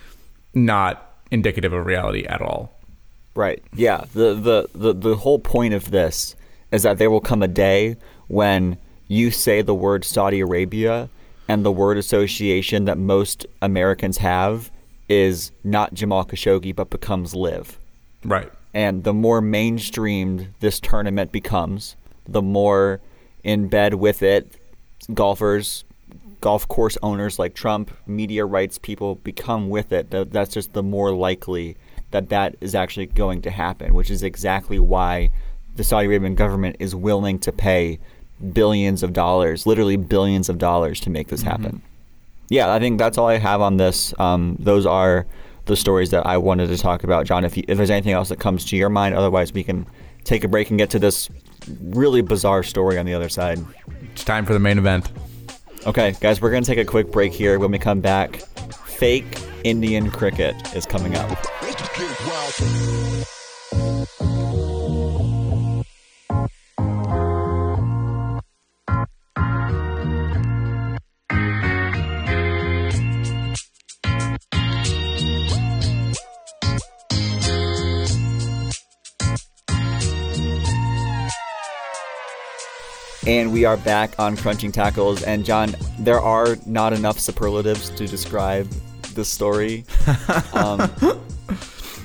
[0.54, 2.77] not indicative of reality at all
[3.38, 3.62] Right.
[3.72, 4.04] Yeah.
[4.14, 6.34] The, the the the whole point of this
[6.72, 7.96] is that there will come a day
[8.26, 11.08] when you say the word Saudi Arabia
[11.46, 14.72] and the word association that most Americans have
[15.08, 17.78] is not Jamal Khashoggi but becomes LIV.
[18.24, 18.50] Right.
[18.74, 21.94] And the more mainstreamed this tournament becomes,
[22.26, 23.00] the more
[23.44, 24.50] in bed with it
[25.14, 25.84] golfers,
[26.40, 30.10] golf course owners like Trump, media rights people become with it.
[30.10, 31.76] That's just the more likely
[32.10, 35.30] that that is actually going to happen, which is exactly why
[35.76, 37.98] the Saudi Arabian government is willing to pay
[38.52, 41.50] billions of dollars, literally billions of dollars, to make this mm-hmm.
[41.50, 41.82] happen.
[42.48, 44.14] yeah, I think that's all I have on this.
[44.18, 45.26] Um, those are
[45.66, 47.44] the stories that I wanted to talk about, John.
[47.44, 49.86] If you, if there's anything else that comes to your mind, otherwise we can
[50.24, 51.28] take a break and get to this
[51.82, 53.58] really bizarre story on the other side.
[54.12, 55.10] It's time for the main event.
[55.86, 57.58] Okay, guys, we're gonna take a quick break here.
[57.58, 58.36] When we come back,
[58.86, 61.57] fake Indian cricket is coming up.
[83.26, 85.24] And we are back on Crunching Tackles.
[85.24, 88.70] And John, there are not enough superlatives to describe
[89.14, 89.84] this story.
[90.54, 90.90] Um,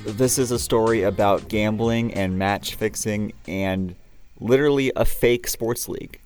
[0.04, 3.94] this is a story about gambling and match fixing and
[4.40, 6.18] literally a fake sports league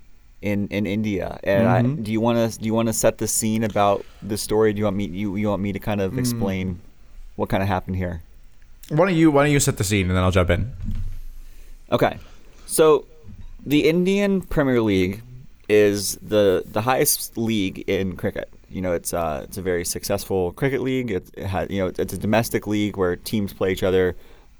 [0.42, 1.38] in, in India.
[1.44, 2.00] And Mm-hmm.
[2.00, 4.72] I, do you want to do you want to set the scene about the story?
[4.72, 6.18] Do you want me you, you want me to kind of Mm.
[6.18, 6.80] explain
[7.36, 8.22] what kind of happened here?
[8.88, 10.72] Why don't you Why don't you set the scene and then I'll jump in.
[11.92, 12.18] Okay.
[12.66, 13.06] So
[13.64, 15.22] the Indian Premier League
[15.68, 18.48] is the the highest league in cricket.
[18.70, 21.10] You know, it's uh, it's a very successful cricket league.
[21.10, 24.16] It, it has, you know, it's a domestic league where teams play each other.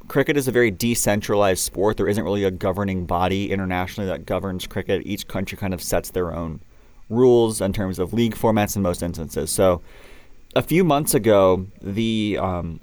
[0.06, 1.98] Cricket is a very decentralized sport.
[1.98, 5.02] There isn't really a governing body internationally that governs cricket.
[5.04, 6.60] Each country kind of sets their own
[7.10, 9.50] rules in terms of league formats in most instances.
[9.50, 9.82] So,
[10.56, 12.80] a few months ago, the um,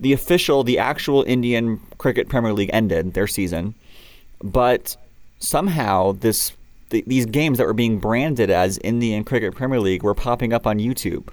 [0.00, 3.74] the official, the actual Indian Cricket Premier League ended their season,
[4.42, 4.96] but
[5.40, 6.52] somehow this
[6.90, 10.66] th- these games that were being branded as Indian Cricket Premier League were popping up
[10.66, 11.28] on YouTube,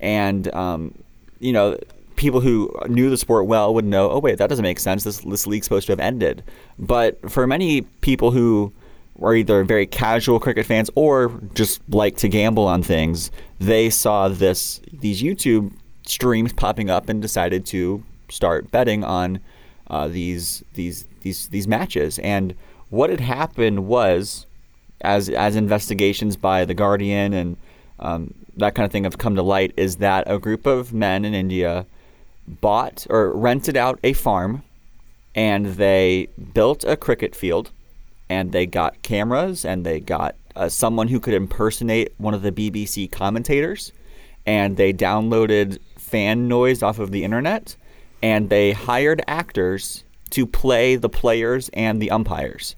[0.00, 0.94] and um,
[1.40, 1.78] you know
[2.16, 5.04] people who knew the sport well would know, oh wait, that doesn't make sense.
[5.04, 6.42] This this league's supposed to have ended.
[6.78, 8.72] But for many people who
[9.16, 14.28] were either very casual cricket fans or just like to gamble on things, they saw
[14.28, 15.72] this these YouTube
[16.06, 19.40] streams popping up and decided to start betting on
[19.88, 22.18] uh, these these these these matches.
[22.20, 22.54] And
[22.90, 24.46] what had happened was,
[25.02, 27.56] as as investigations by the Guardian and
[27.98, 31.24] um, that kind of thing have come to light, is that a group of men
[31.24, 31.86] in India
[32.46, 34.62] bought or rented out a farm,
[35.34, 37.70] and they built a cricket field,
[38.28, 42.52] and they got cameras, and they got uh, someone who could impersonate one of the
[42.52, 43.92] BBC commentators,
[44.44, 47.76] and they downloaded fan noise off of the internet,
[48.22, 52.74] and they hired actors to play the players and the umpires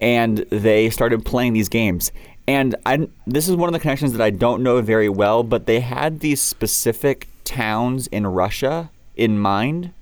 [0.00, 2.12] and they started playing these games.
[2.48, 5.66] And I, this is one of the connections that I don't know very well, but
[5.66, 9.92] they had these specific towns in Russia in mind,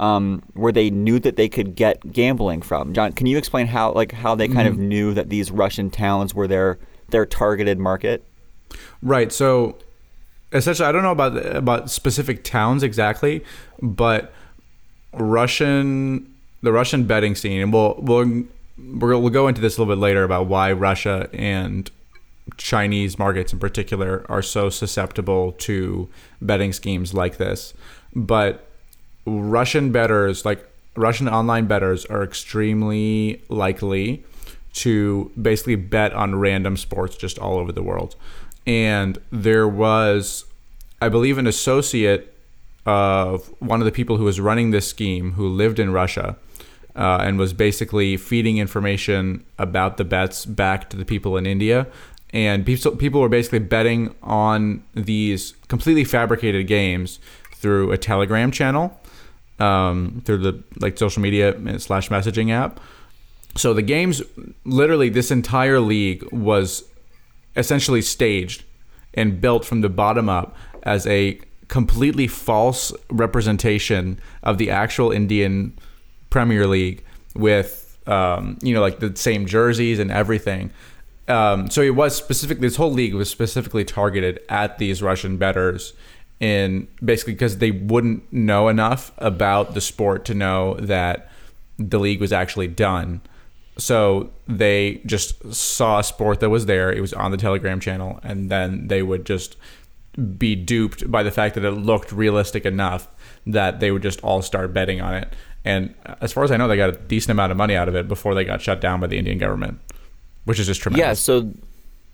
[0.00, 2.94] um, where they knew that they could get gambling from.
[2.94, 6.34] John, can you explain how, like, how they kind of knew that these Russian towns
[6.34, 6.78] were their
[7.10, 8.24] their targeted market?
[9.02, 9.30] Right.
[9.32, 9.78] So
[10.52, 13.44] essentially, I don't know about about specific towns exactly,
[13.80, 14.32] but
[15.12, 18.44] Russian the Russian betting scene, and we'll we'll
[18.78, 21.90] we'll we'll go into this a little bit later about why Russia and
[22.56, 26.08] Chinese markets in particular are so susceptible to
[26.40, 27.74] betting schemes like this.
[28.14, 28.68] But
[29.26, 34.24] Russian bettors, like Russian online bettors, are extremely likely
[34.74, 38.16] to basically bet on random sports just all over the world.
[38.66, 40.44] And there was,
[41.00, 42.34] I believe, an associate
[42.86, 46.36] of one of the people who was running this scheme who lived in Russia
[46.96, 51.86] uh, and was basically feeding information about the bets back to the people in India.
[52.30, 57.20] And people, people were basically betting on these completely fabricated games
[57.54, 58.98] through a Telegram channel,
[59.58, 62.80] um, through the like social media slash messaging app.
[63.56, 64.20] So the games,
[64.64, 66.84] literally, this entire league was
[67.56, 68.64] essentially staged
[69.14, 75.78] and built from the bottom up as a completely false representation of the actual Indian
[76.34, 77.04] Premier League
[77.36, 80.72] with um, you know like the same jerseys and everything.
[81.28, 85.92] Um, so it was specifically this whole league was specifically targeted at these Russian bettors
[86.40, 91.30] in basically because they wouldn't know enough about the sport to know that
[91.78, 93.20] the league was actually done.
[93.78, 96.92] So they just saw a sport that was there.
[96.92, 99.56] It was on the Telegram channel, and then they would just
[100.36, 103.06] be duped by the fact that it looked realistic enough
[103.46, 105.32] that they would just all start betting on it.
[105.64, 107.94] And as far as I know, they got a decent amount of money out of
[107.94, 109.80] it before they got shut down by the Indian government,
[110.44, 111.06] which is just tremendous.
[111.06, 111.50] Yeah, so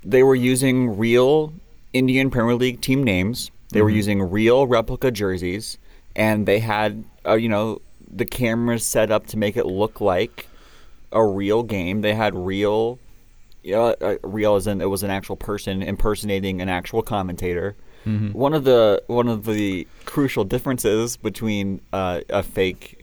[0.05, 1.53] they were using real
[1.93, 3.51] Indian Premier League team names.
[3.71, 5.79] They were using real replica jerseys,
[6.17, 7.81] and they had, uh, you know,
[8.13, 10.49] the cameras set up to make it look like
[11.13, 12.01] a real game.
[12.01, 12.99] They had real,
[13.63, 17.77] you know, uh, real as in it was an actual person impersonating an actual commentator.
[18.07, 18.33] Mm-hmm.
[18.33, 23.00] One of the one of the crucial differences between uh, a fake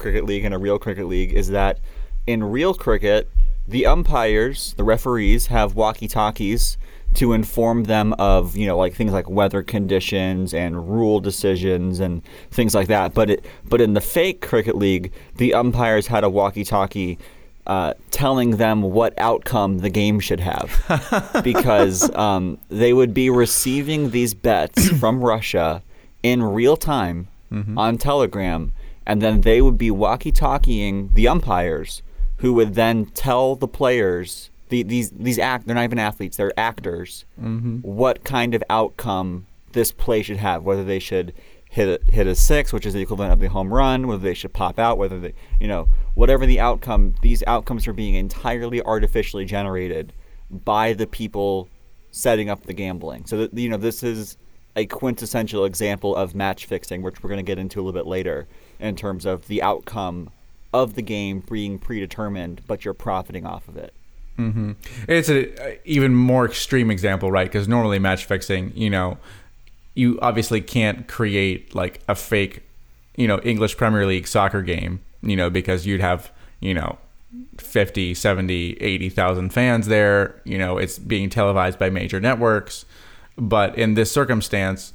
[0.00, 1.78] cricket league and a real cricket league is that
[2.26, 3.30] in real cricket,
[3.68, 6.76] the umpires, the referees, have walkie-talkies
[7.12, 12.22] to inform them of you know like things like weather conditions and rule decisions and
[12.50, 13.14] things like that.
[13.14, 17.18] But it but in the fake cricket league, the umpires had a walkie-talkie
[17.66, 24.10] uh, telling them what outcome the game should have because um, they would be receiving
[24.10, 25.82] these bets from Russia
[26.22, 27.28] in real time
[27.76, 28.72] on Telegram,
[29.06, 32.02] and then they would be walkie-talkieing the umpires,
[32.38, 36.52] who would then tell the players the, these these act they're not even athletes they're
[36.56, 37.78] actors mm-hmm.
[37.78, 41.34] what kind of outcome this play should have whether they should
[41.68, 44.32] hit a, hit a six which is the equivalent of the home run whether they
[44.32, 48.80] should pop out whether they you know whatever the outcome these outcomes are being entirely
[48.82, 50.12] artificially generated
[50.50, 51.68] by the people
[52.10, 53.24] setting up the gambling.
[53.26, 54.36] So that you know this is
[54.76, 58.06] a quintessential example of match fixing which we're going to get into a little bit
[58.06, 58.46] later
[58.80, 60.30] in terms of the outcome
[60.72, 63.92] of the game being predetermined but you're profiting off of it
[64.36, 64.72] hmm
[65.06, 67.46] It's a, a even more extreme example, right?
[67.46, 69.18] Because normally match fixing, you know,
[69.94, 72.62] you obviously can't create like a fake,
[73.16, 76.98] you know, English Premier League soccer game, you know, because you'd have, you know,
[77.58, 82.84] 50, 70, 80,000 fans there, you know, it's being televised by major networks.
[83.36, 84.92] But in this circumstance,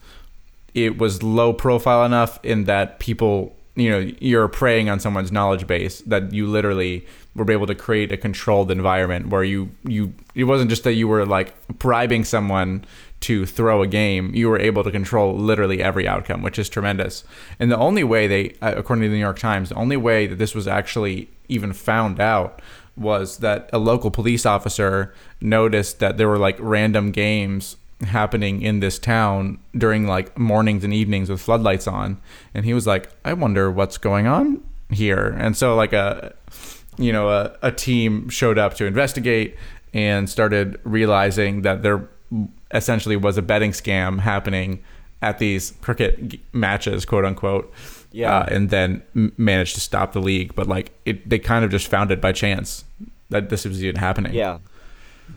[0.74, 5.68] it was low profile enough in that people, you know, you're preying on someone's knowledge
[5.68, 10.46] base that you literally were able to create a controlled environment where you you it
[10.46, 12.86] wasn't just that you were like bribing someone
[13.22, 14.34] to throw a game.
[14.34, 17.26] You were able to control literally every outcome which is tremendous.
[17.60, 20.26] And the only way they uh, according to the new york times the only way
[20.28, 22.62] that this was actually even found out
[22.96, 28.80] was that a local police officer noticed that there were like random games happening in
[28.80, 32.20] this town during like mornings and evenings with floodlights on.
[32.54, 35.36] And he was like i wonder what's going on here.
[35.40, 36.34] And so like a
[36.98, 39.56] you know a, a team showed up to investigate
[39.94, 42.08] and started realizing that there
[42.72, 44.84] essentially was a betting scam happening
[45.22, 47.72] at these cricket g- matches quote unquote.
[48.12, 48.34] Yeah.
[48.34, 50.56] uh, and then m- managed to stop the league.
[50.56, 52.86] But like it they kind of just found it by chance
[53.30, 54.34] that this was even happening.
[54.34, 54.60] Yeah.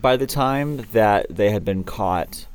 [0.01, 2.45] By the time that they had been caught,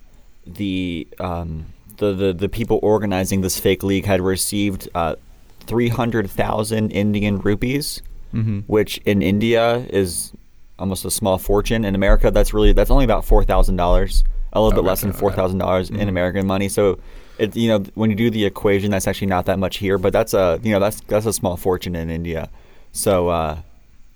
[0.47, 5.17] the um, the, the the people organizing this fake league had received uh,
[5.61, 8.03] three hundred thousand Indian rupees,
[8.33, 10.33] hmm which in India is
[10.79, 11.85] almost a small fortune.
[11.85, 15.13] In America, that's really that's only about four thousand dollars, a little bit less than
[15.13, 16.69] four thousand dollars in American money.
[16.69, 16.99] So.
[17.37, 20.13] It, you know when you do the equation that's actually not that much here but
[20.13, 22.49] that's a you know that's that's a small fortune in India
[22.93, 23.59] so uh,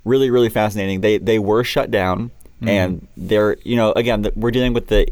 [0.04, 2.30] really really fascinating they they were shut down
[2.62, 5.04] and they're you know again th- we're dealing with the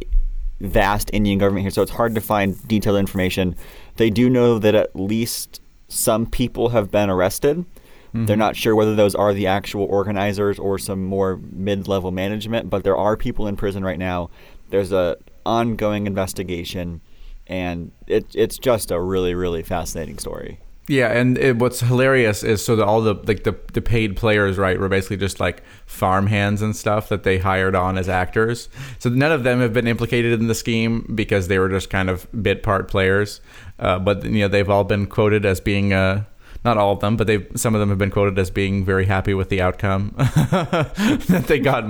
[0.60, 3.56] vast indian government here so it's hard to find detailed information.
[3.96, 7.64] They do know that at least some people have been arrested.
[8.12, 8.38] They're mm-hmm.
[8.38, 12.96] not sure whether those are the actual organizers or some more mid-level management but there
[12.96, 14.30] are people in prison right now.
[14.70, 17.00] There's a ongoing investigation
[17.46, 22.64] and it, it's just a really really fascinating story Yeah, and it, what's hilarious is
[22.64, 26.28] so that all the like the the paid players, right, were basically just like farm
[26.28, 28.68] hands and stuff that they hired on as actors.
[29.00, 32.08] So none of them have been implicated in the scheme because they were just kind
[32.08, 33.40] of bit part players.
[33.80, 36.22] Uh, but you know they've all been quoted as being uh,
[36.64, 39.06] not all of them, but they some of them have been quoted as being very
[39.06, 41.84] happy with the outcome that they got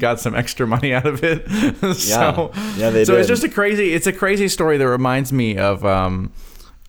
[0.00, 1.48] got some extra money out of it.
[1.96, 5.58] so Yeah, they so it's just a crazy it's a crazy story that reminds me
[5.58, 6.32] of um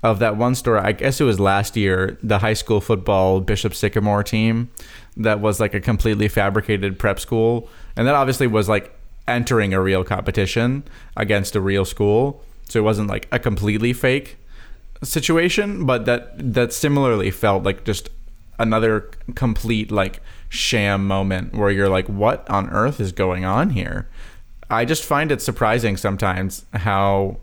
[0.04, 0.80] of that one story.
[0.80, 4.70] I guess it was last year, the high school football Bishop Sycamore team
[5.16, 8.94] that was like a completely fabricated prep school, and that obviously was like
[9.28, 10.84] entering a real competition
[11.16, 12.44] against a real school.
[12.68, 14.38] So it wasn't like a completely fake
[15.02, 18.10] situation, but that that similarly felt like just
[18.60, 20.20] another complete like
[20.50, 24.10] sham moment where you're like, what on earth is going on here?
[24.70, 27.38] I just find it surprising sometimes how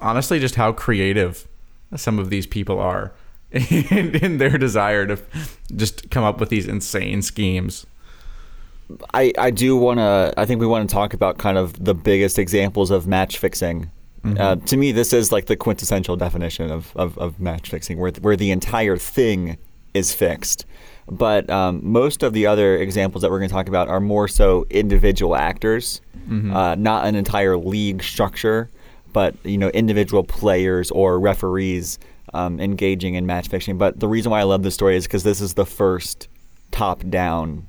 [0.00, 1.46] honestly just how creative
[1.96, 3.12] some of these people are
[3.50, 5.18] in, in their desire to
[5.74, 7.86] just come up with these insane schemes.
[9.14, 10.34] I, I do want to.
[10.36, 13.90] I think we want to talk about kind of the biggest examples of match fixing.
[14.38, 18.10] Uh, to me, this is like the quintessential definition of, of, of match fixing, where
[18.20, 19.56] where the entire thing
[19.94, 20.66] is fixed.
[21.08, 24.28] But um, most of the other examples that we're going to talk about are more
[24.28, 26.00] so individual actors,
[26.54, 28.70] uh, not an entire league structure,
[29.12, 31.98] but you know individual players or referees
[32.34, 33.78] um, engaging in match fixing.
[33.78, 36.28] But the reason why I love this story is because this is the first
[36.70, 37.66] top-down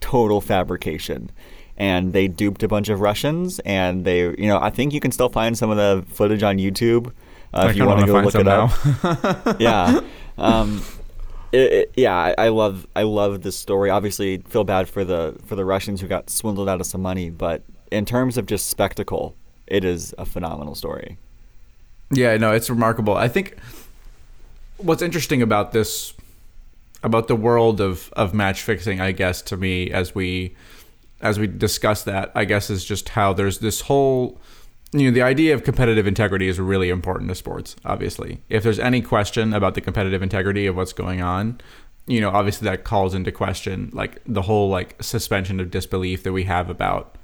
[0.00, 1.30] total fabrication.
[1.76, 3.58] and they duped a bunch of Russians.
[3.60, 6.58] And they, you know, I think you can still find some of the footage on
[6.58, 7.12] YouTube
[7.54, 8.70] uh, if you want to go look it up.
[9.60, 10.00] yeah.
[10.36, 10.84] Um,
[11.52, 13.90] it, it, yeah, I, I, love I love this story.
[13.90, 17.30] Obviously, feel bad for the for the Russians who got swindled out of some money,
[17.30, 19.34] but in terms of just spectacle,
[19.70, 21.16] it is a phenomenal story.
[22.10, 23.16] Yeah, no, it's remarkable.
[23.16, 23.56] I think
[24.76, 26.12] what's interesting about this
[27.02, 30.54] about the world of of match fixing, I guess, to me as we
[31.22, 34.40] as we discuss that, I guess is just how there's this whole
[34.92, 38.78] you know the idea of competitive integrity is really important to sports obviously if there's
[38.78, 41.60] any question about the competitive integrity of what's going on
[42.06, 46.32] you know obviously that calls into question like the whole like suspension of disbelief that
[46.32, 47.16] we have about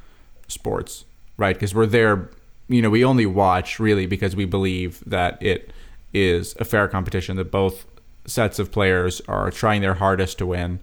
[0.48, 1.04] sports
[1.36, 2.30] right because we're there
[2.68, 5.70] you know we only watch really because we believe that it
[6.12, 7.86] is a fair competition that both
[8.26, 10.80] sets of players are trying their hardest to win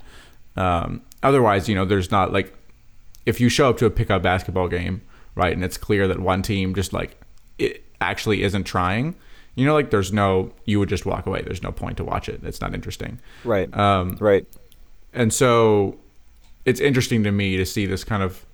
[0.55, 2.53] um, otherwise you know there's not like
[3.25, 5.01] if you show up to a pickup basketball game
[5.35, 5.53] right?
[5.53, 7.19] And it's clear that one team just like
[7.57, 9.15] it actually isn't trying.
[9.55, 11.41] You know, like there's no, you would just walk away.
[11.43, 12.41] There's no point to watch it.
[12.43, 13.19] It's not interesting.
[13.43, 13.75] Right.
[13.77, 14.47] Um, right.
[15.13, 15.97] And so
[16.65, 18.45] it's interesting to me to see this kind of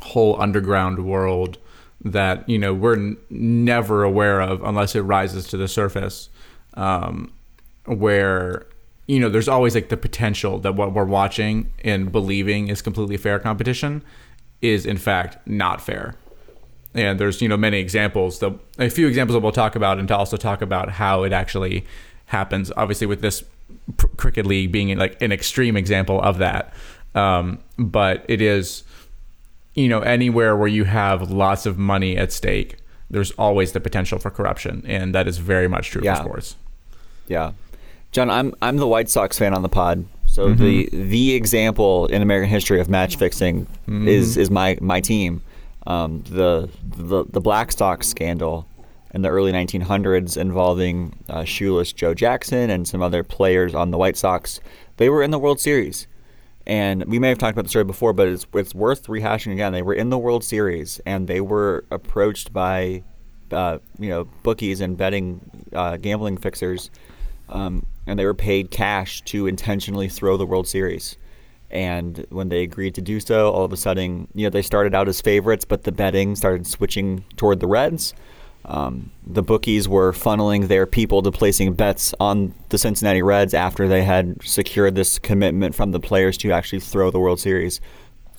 [0.00, 1.58] whole underground world
[2.04, 6.28] that, you know, we're n- never aware of unless it rises to the surface.
[6.74, 7.32] Um,
[7.86, 8.66] where,
[9.06, 13.16] you know, there's always like the potential that what we're watching and believing is completely
[13.16, 14.02] fair competition
[14.60, 16.14] is in fact not fair.
[16.94, 20.08] And there's you know many examples that a few examples that we'll talk about, and
[20.08, 21.84] to also talk about how it actually
[22.26, 22.72] happens.
[22.76, 23.44] Obviously, with this
[24.16, 26.74] cricket league being like an extreme example of that,
[27.14, 28.82] um, but it is
[29.74, 32.76] you know anywhere where you have lots of money at stake,
[33.08, 36.16] there's always the potential for corruption, and that is very much true yeah.
[36.16, 36.56] for sports.
[37.28, 37.52] Yeah,
[38.12, 40.62] John, I'm I'm the White Sox fan on the pod, so mm-hmm.
[40.62, 44.08] the the example in American history of match fixing mm-hmm.
[44.08, 45.42] is is my my team.
[45.86, 48.66] Um, the, the the Black Sox scandal
[49.12, 53.98] in the early 1900s involving uh, shoeless Joe Jackson and some other players on the
[53.98, 54.60] White Sox.
[54.98, 56.06] They were in the World Series,
[56.66, 59.72] and we may have talked about the story before, but it's it's worth rehashing again.
[59.72, 63.02] They were in the World Series, and they were approached by
[63.50, 65.40] uh, you know bookies and betting
[65.72, 66.90] uh, gambling fixers.
[67.48, 71.16] Um, and they were paid cash to intentionally throw the World Series.
[71.70, 74.94] And when they agreed to do so, all of a sudden, you know, they started
[74.94, 78.14] out as favorites, but the betting started switching toward the Reds.
[78.64, 83.88] Um, the bookies were funneling their people to placing bets on the Cincinnati Reds after
[83.88, 87.80] they had secured this commitment from the players to actually throw the World Series.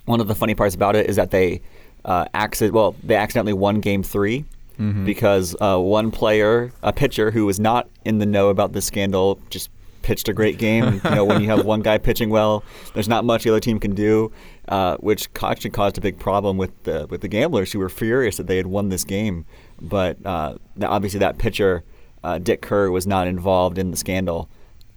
[0.06, 1.62] One of the funny parts about it is that they
[2.04, 4.46] uh, accident well they accidentally won Game Three
[4.80, 5.06] mm-hmm.
[5.06, 9.40] because uh, one player, a pitcher who was not in the know about the scandal,
[9.50, 9.70] just
[10.02, 11.02] pitched a great game.
[11.04, 13.80] you know, when you have one guy pitching well, there's not much the other team
[13.80, 14.32] can do,
[14.68, 18.38] uh, which actually caused a big problem with the with the gamblers who were furious
[18.38, 19.46] that they had won this game.
[19.82, 21.84] But uh, obviously, that pitcher,
[22.24, 24.50] uh, Dick Kerr, was not involved in the scandal.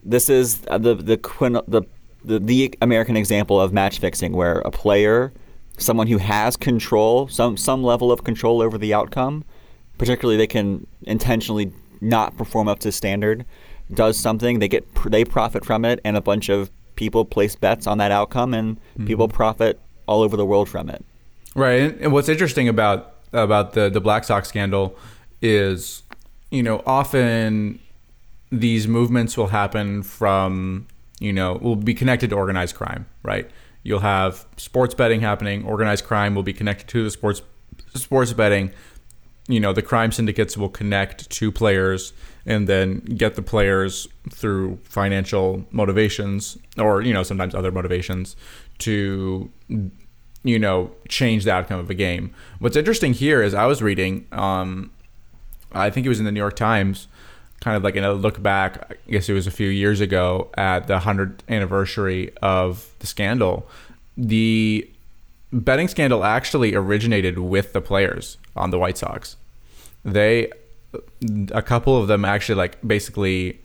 [0.02, 1.82] This is the the the
[2.24, 5.32] the, the American example of match fixing, where a player,
[5.76, 9.44] someone who has control, some some level of control over the outcome,
[9.98, 13.44] particularly they can intentionally not perform up to standard
[13.92, 17.86] does something they get they profit from it and a bunch of people place bets
[17.86, 19.06] on that outcome and mm-hmm.
[19.06, 21.04] people profit all over the world from it.
[21.54, 24.96] Right and what's interesting about about the the black sox scandal
[25.42, 26.02] is
[26.50, 27.78] you know often
[28.50, 30.86] these movements will happen from
[31.18, 33.50] you know will be connected to organized crime right?
[33.82, 37.42] You'll have sports betting happening organized crime will be connected to the sports
[37.94, 38.70] sports betting
[39.48, 42.12] you know the crime syndicates will connect to players
[42.46, 48.36] and then get the players through financial motivations or you know sometimes other motivations
[48.78, 49.50] to
[50.42, 52.34] you know change the outcome of a game.
[52.58, 54.90] What's interesting here is i was reading um
[55.72, 57.08] i think it was in the new york times
[57.60, 60.50] kind of like in a look back i guess it was a few years ago
[60.56, 63.68] at the 100th anniversary of the scandal.
[64.16, 64.88] The
[65.52, 69.36] betting scandal actually originated with the players on the White Sox.
[70.04, 70.50] They,
[71.52, 73.60] a couple of them actually like basically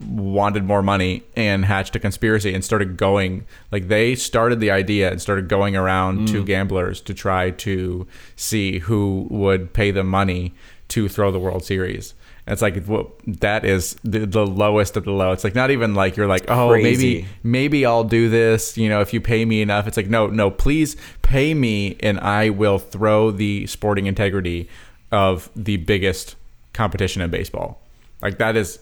[0.00, 5.10] wanted more money and hatched a conspiracy and started going like they started the idea
[5.10, 6.26] and started going around mm.
[6.32, 10.52] to gamblers to try to see who would pay them money
[10.88, 12.14] to throw the World Series.
[12.46, 15.32] And it's like well, that is the, the, lowest of the low.
[15.32, 16.82] It's like not even like you're like, oh, Crazy.
[16.82, 18.76] maybe maybe I'll do this.
[18.76, 19.86] You know, if you pay me enough.
[19.86, 24.68] It's like no, no, please pay me, and I will throw the sporting integrity
[25.10, 26.36] of the biggest
[26.74, 27.80] competition in baseball.
[28.20, 28.78] Like that is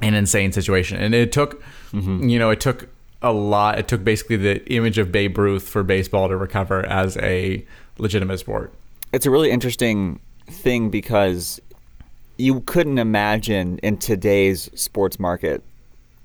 [0.00, 1.60] an insane situation, and it took,
[1.92, 2.28] mm-hmm.
[2.28, 2.88] you know, it took
[3.20, 3.80] a lot.
[3.80, 7.64] It took basically the image of Babe Ruth for baseball to recover as a
[7.98, 8.72] legitimate sport.
[9.12, 11.60] It's a really interesting thing because
[12.38, 15.62] you couldn't imagine in today's sports market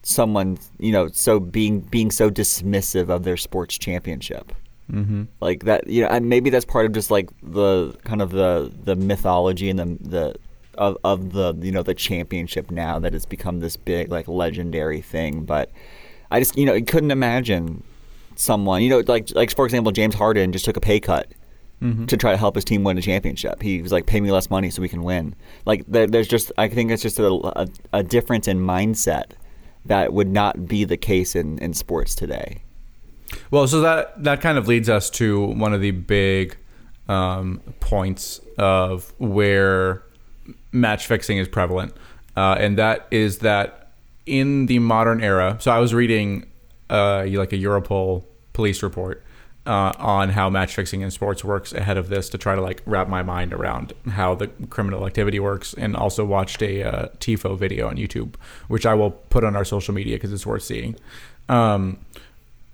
[0.03, 4.53] someone you know so being being so dismissive of their sports championship.
[4.89, 5.23] Mm-hmm.
[5.41, 8.71] like that you know and maybe that's part of just like the kind of the
[8.85, 10.35] the mythology and the the
[10.77, 15.01] of, of the you know the championship now that it's become this big like legendary
[15.01, 15.43] thing.
[15.43, 15.71] But
[16.31, 17.83] i just you know couldn't imagine
[18.35, 21.31] someone you know like like for example james harden just took a pay cut
[21.82, 22.05] mm-hmm.
[22.05, 23.61] to try to help his team win a championship.
[23.61, 26.51] He was like, "Pay me less money so we can win." Like there, there's just
[26.57, 29.32] I think it's just a, a, a, difference in mindset
[29.86, 32.61] that would not be the case in, in sports today.
[33.51, 36.57] Well, so that that kind of leads us to one of the big
[37.07, 40.03] um, points of where
[40.71, 41.93] match fixing is prevalent,
[42.36, 43.91] uh, and that is that
[44.25, 45.57] in the modern era.
[45.59, 46.47] So I was reading
[46.89, 48.23] uh, like a Europol
[48.53, 49.23] police report
[49.68, 52.82] uh, on how match fixing in sports works ahead of this to try to like
[52.86, 57.57] wrap my mind around how the criminal activity works, and also watched a uh, TIFO
[57.57, 58.36] video on YouTube,
[58.70, 60.95] which I will put on our social media because it's worth seeing.
[61.49, 61.97] Um,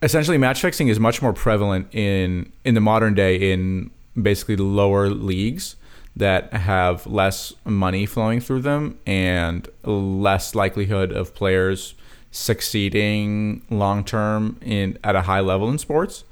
[0.02, 3.90] essentially, match fixing is much more prevalent in in the modern day in
[4.22, 5.76] basically lower leagues
[6.16, 11.96] that have less money flowing through them and less likelihood of players
[12.30, 16.24] succeeding long term in at a high level in sports.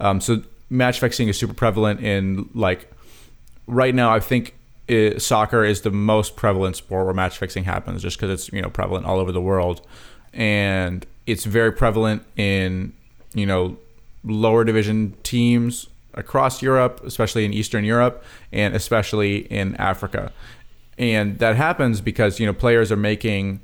[0.00, 2.90] Um, so match fixing is super prevalent in like
[3.66, 4.12] right now.
[4.12, 4.56] I think
[4.88, 8.62] it, soccer is the most prevalent sport where match fixing happens, just because it's you
[8.62, 9.86] know prevalent all over the world,
[10.32, 12.92] and it's very prevalent in
[13.34, 13.76] you know
[14.24, 20.32] lower division teams across Europe, especially in Eastern Europe, and especially in Africa.
[20.98, 23.60] And that happens because you know players are making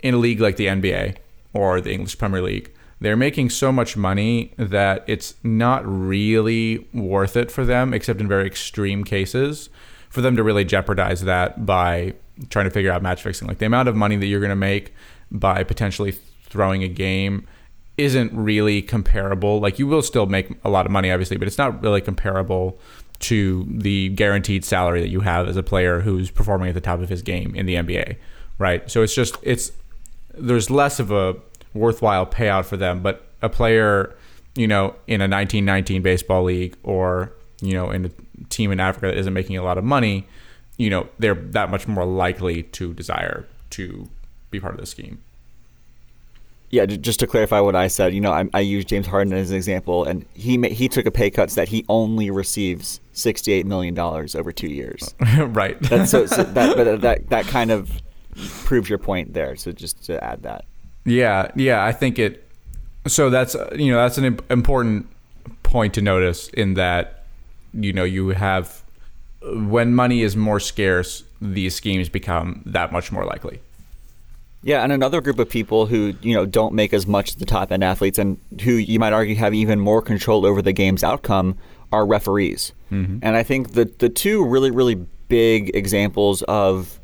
[0.00, 1.16] in a league like the NBA
[1.52, 7.36] or the English Premier League they're making so much money that it's not really worth
[7.36, 9.70] it for them, except in very extreme cases,
[10.10, 12.14] for them to really jeopardize that by
[12.50, 13.46] trying to figure out match fixing.
[13.46, 14.94] Like the amount of money that you're going to make
[15.30, 16.12] by potentially
[16.44, 17.46] throwing a game
[17.96, 19.60] isn't really comparable.
[19.60, 22.78] Like you will still make a lot of money, obviously, but it's not really comparable
[23.20, 27.00] to the guaranteed salary that you have as a player who's performing at the top
[27.00, 28.16] of his game in the NBA,
[28.58, 28.88] right?
[28.90, 29.72] So it's just it's
[30.34, 31.34] there's less of a
[31.74, 33.00] worthwhile payout for them.
[33.00, 34.14] But a player,
[34.54, 39.06] you know, in a 1919 baseball league or, you know, in a team in Africa
[39.06, 40.26] that isn't making a lot of money,
[40.76, 44.08] you know, they're that much more likely to desire to
[44.50, 45.22] be part of the scheme.
[46.70, 49.50] Yeah, just to clarify what I said, you know, I, I used James Harden as
[49.50, 53.64] an example, and he he took a pay cut so that he only receives sixty-eight
[53.64, 55.14] million dollars over two years.
[55.38, 55.80] right.
[55.80, 57.90] That's so, so that, that that kind of
[58.64, 59.56] proves your point there.
[59.56, 60.66] So just to add that.
[61.10, 62.44] Yeah, yeah, I think it.
[63.06, 65.06] So that's you know that's an important
[65.62, 67.24] point to notice in that
[67.72, 68.82] you know you have
[69.42, 73.60] when money is more scarce, these schemes become that much more likely.
[74.62, 77.46] Yeah, and another group of people who you know don't make as much as the
[77.46, 81.04] top end athletes, and who you might argue have even more control over the game's
[81.04, 81.56] outcome,
[81.92, 82.72] are referees.
[82.90, 83.18] Mm-hmm.
[83.22, 84.96] And I think the the two really really
[85.28, 86.98] big examples of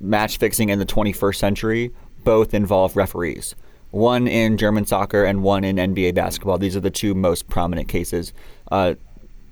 [0.00, 1.90] match fixing in the 21st century
[2.24, 3.54] both involve referees.
[3.90, 6.58] One in German soccer and one in NBA basketball.
[6.58, 8.32] These are the two most prominent cases.
[8.70, 8.94] Uh,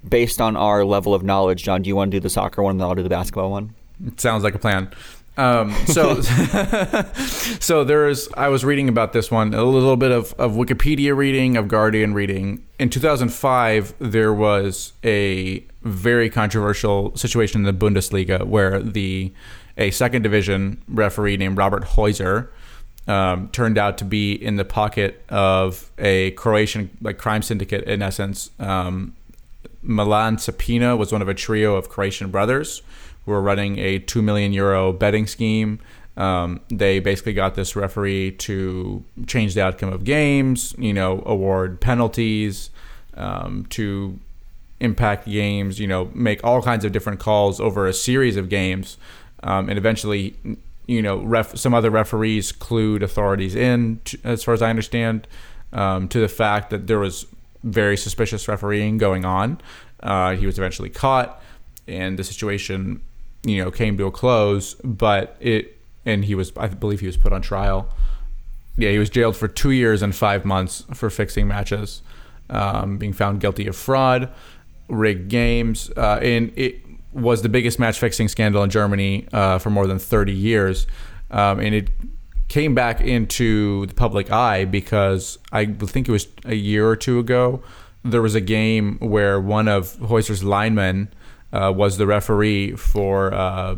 [0.09, 2.73] based on our level of knowledge, John, do you want to do the soccer one
[2.73, 3.75] and then I'll do the basketball one?
[4.07, 4.91] It sounds like a plan.
[5.37, 6.21] Um, so,
[7.61, 8.29] so there's.
[8.37, 12.12] I was reading about this one, a little bit of, of Wikipedia reading, of Guardian
[12.12, 12.64] reading.
[12.81, 19.33] In 2005, there was a very controversial situation in the Bundesliga where the
[19.77, 22.49] a second division referee named Robert Hoyzer
[23.09, 28.03] um, turned out to be in the pocket of a Croatian like crime syndicate in
[28.03, 28.51] essence.
[28.61, 29.17] Um,
[29.83, 32.83] Milan Sapina was one of a trio of Croatian brothers
[33.25, 35.81] who were running a two million euro betting scheme.
[36.19, 41.81] Um, they basically got this referee to change the outcome of games, you know, award
[41.81, 42.71] penalties,
[43.17, 44.19] um, to
[44.81, 48.97] impact games, you know, make all kinds of different calls over a series of games,
[49.45, 50.35] um, and eventually
[50.89, 55.28] you know, ref, some other referees clued authorities in, as far as I understand,
[55.72, 57.26] um, to the fact that there was
[57.62, 59.61] very suspicious refereeing going on.
[60.03, 61.43] Uh, he was eventually caught,
[61.86, 63.03] and the situation,
[63.45, 64.74] you know, came to a close.
[64.82, 65.76] But it,
[66.07, 67.93] and he was, I believe, he was put on trial.
[68.78, 72.01] Yeah, he was jailed for two years and five months for fixing matches,
[72.49, 74.32] um, being found guilty of fraud,
[74.89, 76.80] rigged games, uh, and it
[77.13, 80.87] was the biggest match fixing scandal in Germany uh, for more than 30 years.
[81.31, 81.91] Um, and it
[82.49, 87.19] came back into the public eye because I think it was a year or two
[87.19, 87.63] ago.
[88.05, 91.13] There was a game where one of Hoyzer's linemen
[91.53, 93.77] uh, was the referee for uh,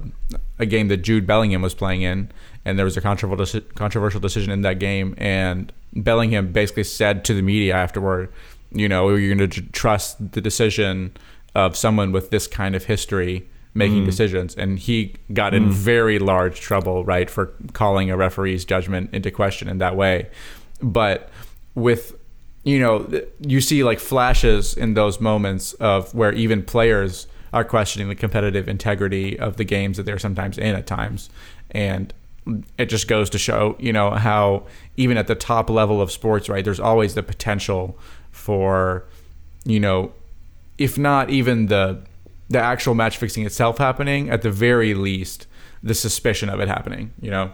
[0.59, 2.31] a game that Jude Bellingham was playing in,
[2.65, 5.15] and there was a controversial controversial decision in that game.
[5.19, 8.33] And Bellingham basically said to the media afterward,
[8.73, 11.17] "You know, you're going to trust the decision
[11.55, 14.05] of someone with this kind of history." making mm.
[14.05, 15.71] decisions and he got in mm.
[15.71, 20.29] very large trouble right for calling a referee's judgment into question in that way
[20.83, 21.31] but
[21.77, 22.17] with
[22.65, 28.09] you know you see like flashes in those moments of where even players are questioning
[28.09, 31.31] the competitive integrity of the games that they're sometimes in at times
[31.71, 32.13] and
[32.79, 36.49] it just goes to show, you know, how even at the top level of sports,
[36.49, 37.99] right, there's always the potential
[38.31, 39.05] for,
[39.65, 40.13] you know,
[40.81, 42.01] if not even the
[42.49, 45.47] the actual match fixing itself happening, at the very least,
[45.85, 47.53] the suspicion of it happening, you know?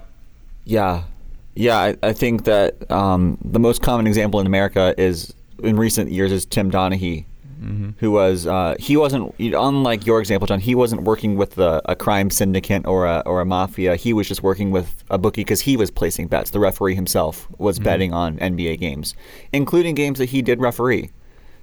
[0.64, 1.03] Yeah.
[1.55, 6.11] Yeah, I, I think that um, the most common example in America is in recent
[6.11, 7.27] years is Tim Donaghy,
[7.62, 7.91] mm-hmm.
[7.99, 10.61] who was uh, he wasn't unlike your example, John.
[10.61, 13.97] He wasn't working with a, a crime syndicate or a or a mafia.
[13.97, 16.51] He was just working with a bookie because he was placing bets.
[16.51, 17.85] The referee himself was mm-hmm.
[17.85, 19.14] betting on NBA games,
[19.53, 21.11] including games that he did referee.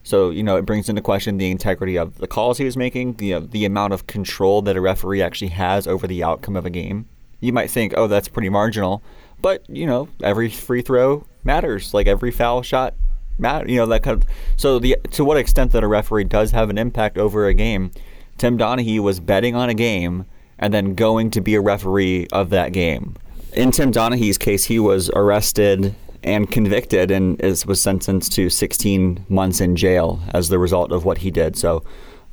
[0.03, 3.13] So you know it brings into question the integrity of the calls he was making,
[3.15, 6.69] the the amount of control that a referee actually has over the outcome of a
[6.69, 7.07] game.
[7.39, 9.01] You might think, oh, that's pretty marginal,
[9.41, 11.93] but you know every free throw matters.
[11.93, 12.95] Like every foul shot
[13.37, 13.67] matter.
[13.67, 14.29] You know that kind of.
[14.57, 17.91] So the to what extent that a referee does have an impact over a game.
[18.37, 20.25] Tim Donaghy was betting on a game
[20.57, 23.15] and then going to be a referee of that game.
[23.53, 25.93] In Tim Donaghy's case, he was arrested
[26.23, 31.05] and convicted and is, was sentenced to 16 months in jail as the result of
[31.05, 31.55] what he did.
[31.55, 31.83] So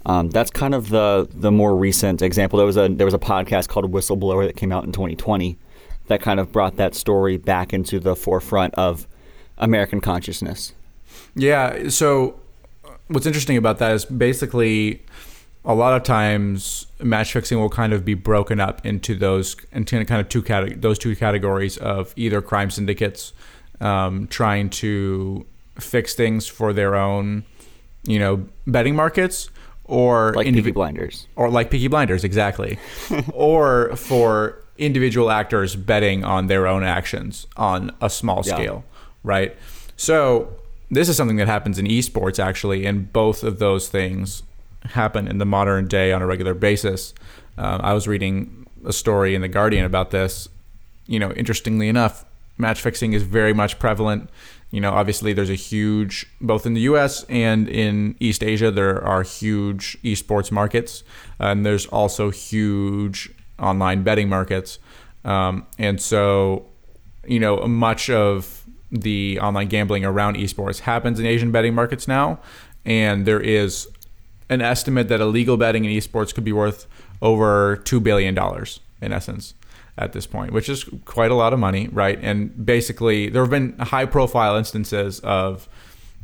[0.07, 2.57] um, that's kind of the the more recent example.
[2.57, 5.59] There was a there was a podcast called Whistleblower that came out in 2020
[6.07, 9.07] that kind of brought that story back into the forefront of
[9.59, 10.73] American consciousness.
[11.35, 11.89] Yeah.
[11.89, 12.41] So
[13.09, 15.03] what's interesting about that is basically
[15.65, 20.03] a lot of times match fixing will kind of be broken up into those into
[20.05, 23.33] kind of two cate- those two categories of either crime syndicates
[23.81, 25.47] um, trying to
[25.79, 27.45] fix things for their own
[28.05, 29.51] you know betting markets
[29.85, 32.79] or like indiv- Peaky Blinders or like Peaky Blinders exactly
[33.33, 39.01] or for individual actors betting on their own actions on a small scale yeah.
[39.23, 39.57] right
[39.97, 40.57] so
[40.91, 44.43] this is something that happens in esports actually, and both of those things
[44.85, 47.15] happen in the modern day on a regular basis.
[47.57, 50.49] Uh, I was reading a story in the Guardian about this.
[51.07, 52.25] You know, interestingly enough,
[52.61, 54.31] match fixing is very much prevalent.
[54.71, 57.25] You know, obviously there's a huge both in the U.S.
[57.29, 61.03] and in East Asia there are huge esports markets,
[61.39, 64.79] and there's also huge online betting markets.
[65.25, 66.67] Um, and so,
[67.27, 72.39] you know, much of the online gambling around esports happens in Asian betting markets now,
[72.85, 73.89] and there is
[74.49, 76.87] an estimate that illegal betting in esports could be worth
[77.23, 79.55] over two billion dollars in essence
[80.01, 82.19] at this point, which is quite a lot of money, right?
[82.23, 85.69] And basically, there have been high-profile instances of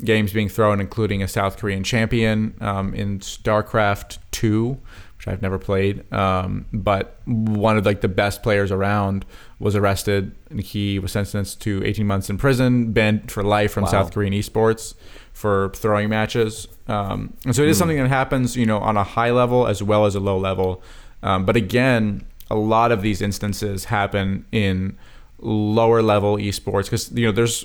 [0.03, 4.79] games being thrown, including a South Korean champion um, in StarCraft Two,
[5.17, 9.25] which I've never played, um, but one of like the best players around
[9.59, 13.85] was arrested and he was sentenced to 18 months in prison, banned for life from
[13.85, 13.91] wow.
[13.91, 14.95] South Korean esports
[15.33, 16.69] for throwing matches.
[16.89, 17.81] Um, and so it is mm.
[17.81, 20.83] something that happens, you know, on a high level as well as a low level.
[21.23, 24.97] Um, but again, a lot of these instances happen in
[25.39, 27.65] lower level esports because you know there's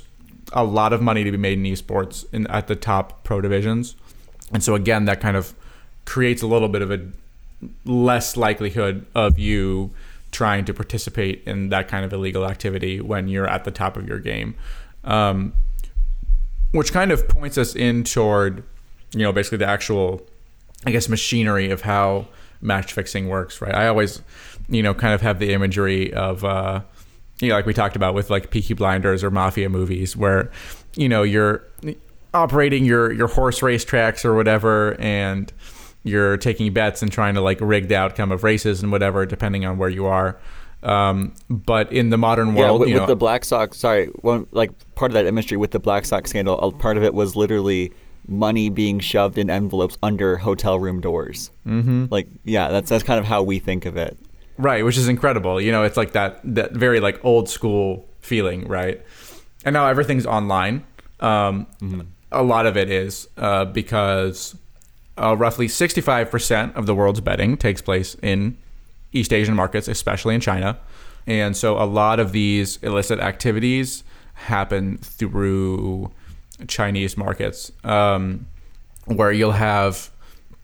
[0.53, 3.95] a lot of money to be made in esports in, at the top pro divisions,
[4.51, 5.53] and so again that kind of
[6.05, 6.99] creates a little bit of a
[7.85, 9.91] less likelihood of you
[10.31, 14.07] trying to participate in that kind of illegal activity when you're at the top of
[14.07, 14.55] your game.
[15.03, 15.53] Um,
[16.71, 18.63] which kind of points us in toward,
[19.13, 20.25] you know, basically the actual,
[20.85, 22.27] I guess, machinery of how
[22.61, 23.75] match fixing works, right?
[23.75, 24.21] I always,
[24.71, 26.81] you know, kind of have the imagery of, uh,
[27.39, 30.49] you know, like we talked about with like Peaky Blinders or mafia movies, where,
[30.95, 31.63] you know, you're
[32.33, 35.53] operating your your horse race tracks or whatever, and
[36.03, 39.65] you're taking bets and trying to like rig the outcome of races and whatever, depending
[39.65, 40.39] on where you are.
[40.83, 44.07] Um, but in the modern world, yeah, with, you know, with the Black Sox, sorry,
[44.21, 47.35] one, like part of that imagery with the Black Sox scandal, part of it was
[47.35, 47.91] literally
[48.27, 51.51] money being shoved in envelopes under hotel room doors.
[51.67, 52.05] Mm-hmm.
[52.09, 54.17] Like, yeah, that's that's kind of how we think of it.
[54.61, 55.59] Right, which is incredible.
[55.59, 59.01] You know, it's like that that very like old school feeling, right?
[59.65, 60.83] And now everything's online.
[61.19, 62.01] Um, mm-hmm.
[62.31, 64.55] A lot of it is uh, because
[65.17, 68.55] uh, roughly 65% of the world's betting takes place in
[69.11, 70.77] East Asian markets, especially in China.
[71.25, 74.03] And so a lot of these illicit activities
[74.33, 76.11] happen through
[76.67, 78.45] Chinese markets, um,
[79.05, 80.11] where you'll have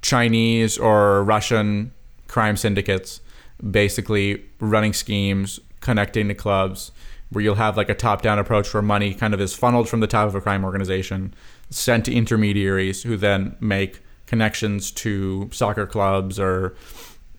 [0.04, 1.92] Chinese or Russian
[2.28, 3.22] crime syndicates
[3.72, 6.92] basically running schemes, connecting to clubs,
[7.30, 10.00] where you'll have like a top down approach where money kind of is funneled from
[10.00, 11.34] the top of a crime organization,
[11.70, 16.76] sent to intermediaries who then make connections to soccer clubs or,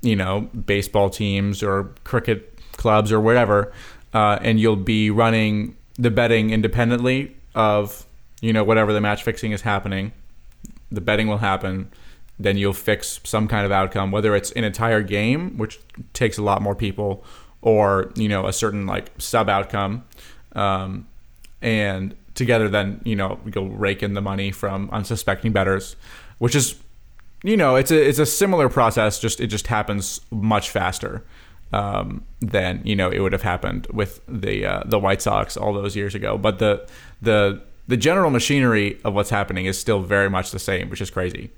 [0.03, 3.73] you know, baseball teams or cricket clubs or whatever.
[4.13, 8.07] Uh, and you'll be running the betting independently of,
[8.41, 10.13] you know, whatever the match fixing is happening.
[10.91, 11.91] The betting will happen
[12.39, 15.81] then you'll fix some kind of outcome, whether it's an entire game, which
[16.13, 17.25] takes a lot more people,
[17.63, 20.05] or you know a certain like sub outcome,
[20.53, 21.07] um,
[21.61, 25.97] and together then you know you'll rake in the money from unsuspecting bettors,
[26.39, 26.77] which is
[27.43, 31.25] you know it's a it's a similar process, just it just happens much faster
[31.73, 35.73] um, than you know it would have happened with the uh, the White Sox all
[35.73, 36.39] those years ago.
[36.39, 36.87] But the
[37.21, 41.11] the the general machinery of what's happening is still very much the same, which is
[41.11, 41.51] crazy.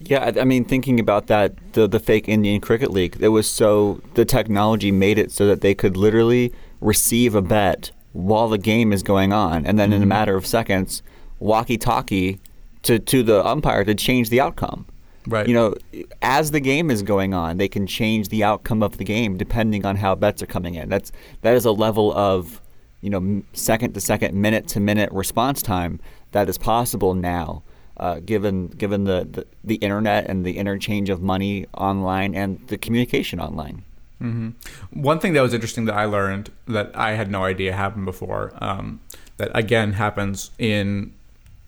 [0.00, 4.00] Yeah, I mean, thinking about that, the the fake Indian Cricket League, it was so
[4.14, 8.92] the technology made it so that they could literally receive a bet while the game
[8.92, 10.08] is going on, and then in a mm-hmm.
[10.08, 11.02] matter of seconds,
[11.40, 12.38] walkie-talkie
[12.82, 14.86] to to the umpire to change the outcome.
[15.26, 15.46] Right.
[15.46, 15.74] You know,
[16.22, 19.84] as the game is going on, they can change the outcome of the game depending
[19.84, 20.88] on how bets are coming in.
[20.88, 21.10] That's
[21.42, 22.62] that is a level of
[23.00, 25.98] you know second to second, minute to minute response time
[26.30, 27.62] that is possible now
[27.98, 32.78] uh, given given the, the, the internet and the interchange of money online and the
[32.78, 33.84] communication online.
[34.22, 35.00] Mm-hmm.
[35.00, 38.52] One thing that was interesting that I learned that I had no idea happened before,
[38.60, 39.00] um,
[39.36, 41.14] that again happens in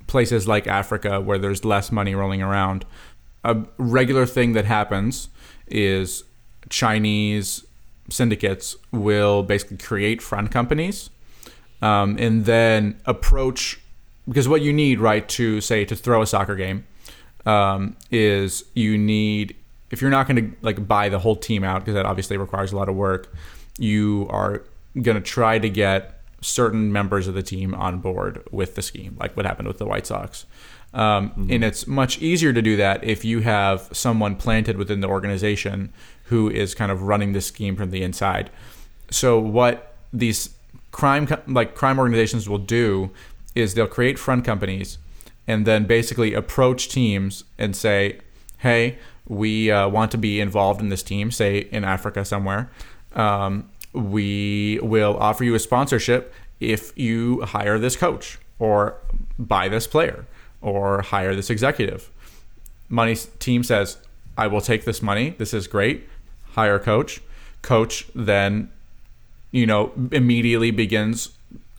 [0.07, 2.85] places like Africa where there's less money rolling around.
[3.45, 5.29] A regular thing that happens
[5.69, 6.25] is
[6.69, 7.65] Chinese
[8.11, 11.11] syndicates will basically create front companies
[11.81, 13.81] um, and then approach
[14.29, 16.87] because what you need, right, to say to throw a soccer game,
[17.47, 19.57] um, is you need
[19.91, 22.73] if you're not going to like buy the whole team out because that obviously requires
[22.73, 23.35] a lot of work.
[23.79, 24.63] You are
[25.01, 29.17] going to try to get certain members of the team on board with the scheme,
[29.19, 30.47] like what happened with the White Sox.
[30.93, 31.53] Um, mm-hmm.
[31.53, 35.93] And it's much easier to do that if you have someone planted within the organization
[36.25, 38.51] who is kind of running the scheme from the inside.
[39.11, 40.51] So what these
[40.91, 43.11] crime like crime organizations will do
[43.55, 44.99] is they'll create front companies
[45.47, 48.19] and then basically approach teams and say,
[48.59, 52.71] hey, we uh, want to be involved in this team, say in Africa somewhere.
[53.15, 58.97] Um, we will offer you a sponsorship if you hire this coach or
[59.39, 60.27] buy this player
[60.61, 62.11] or hire this executive.
[62.89, 63.97] Money team says,
[64.37, 65.31] I will take this money.
[65.39, 66.09] This is great.
[66.53, 67.21] Hire coach.
[67.63, 68.71] Coach then,
[69.51, 71.31] you know, immediately begins,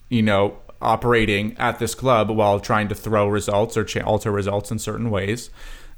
[0.08, 4.78] you know, operating at this club while trying to throw results or alter results in
[4.78, 5.50] certain ways.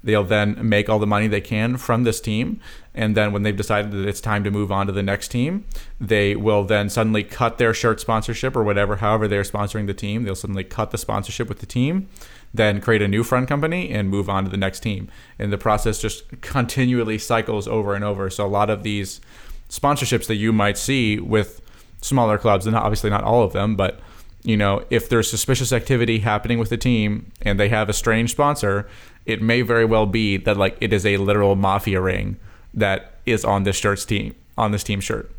[0.04, 2.60] They'll then make all the money they can from this team.
[2.94, 5.64] And then when they've decided that it's time to move on to the next team,
[5.98, 10.22] they will then suddenly cut their shirt sponsorship or whatever, however they're sponsoring the team.
[10.24, 12.10] They'll suddenly cut the sponsorship with the team,
[12.52, 15.08] then create a new front company and move on to the next team.
[15.38, 18.28] And the process just continually cycles over and over.
[18.28, 19.22] So a lot of these
[19.70, 21.62] sponsorships that you might see with
[22.02, 24.00] smaller clubs, and obviously not all of them, but
[24.44, 28.30] you know, if there's suspicious activity happening with the team and they have a strange
[28.30, 28.86] sponsor,
[29.24, 32.36] it may very well be that like it is a literal mafia ring
[32.74, 35.30] that is on this shirt's team on this team shirt.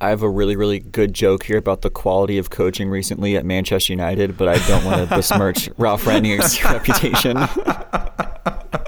[0.00, 3.44] I have a really, really good joke here about the quality of coaching recently at
[3.44, 7.36] Manchester United, but I don't want to besmirch Ralph Rangnick's reputation.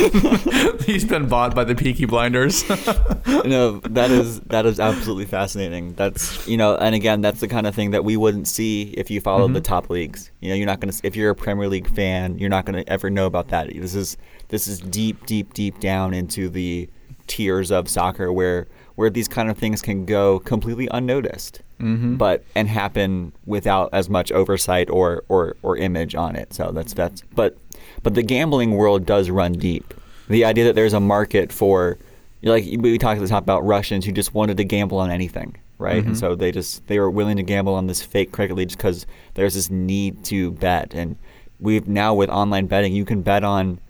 [0.86, 2.68] He's been bought by the Peaky Blinders.
[3.26, 5.94] no, that is that is absolutely fascinating.
[5.94, 9.10] That's you know, and again, that's the kind of thing that we wouldn't see if
[9.10, 9.54] you followed mm-hmm.
[9.54, 10.30] the top leagues.
[10.40, 12.90] You know, you're not to if you're a Premier League fan, you're not going to
[12.90, 13.68] ever know about that.
[13.74, 14.16] This is
[14.48, 16.88] this is deep, deep, deep down into the
[17.26, 21.62] tiers of soccer where where these kind of things can go completely unnoticed.
[21.80, 22.16] Mm-hmm.
[22.16, 26.52] But and happen without as much oversight or, or, or image on it.
[26.52, 27.56] So that's that's but
[28.02, 29.94] but the gambling world does run deep.
[30.28, 31.98] The idea that there's a market for,
[32.42, 35.56] like we talked at the top about Russians who just wanted to gamble on anything,
[35.78, 35.98] right?
[35.98, 36.08] Mm-hmm.
[36.08, 38.78] And so they just they were willing to gamble on this fake cricket league just
[38.78, 40.94] because there's this need to bet.
[40.94, 41.16] And
[41.58, 43.80] we've now with online betting, you can bet on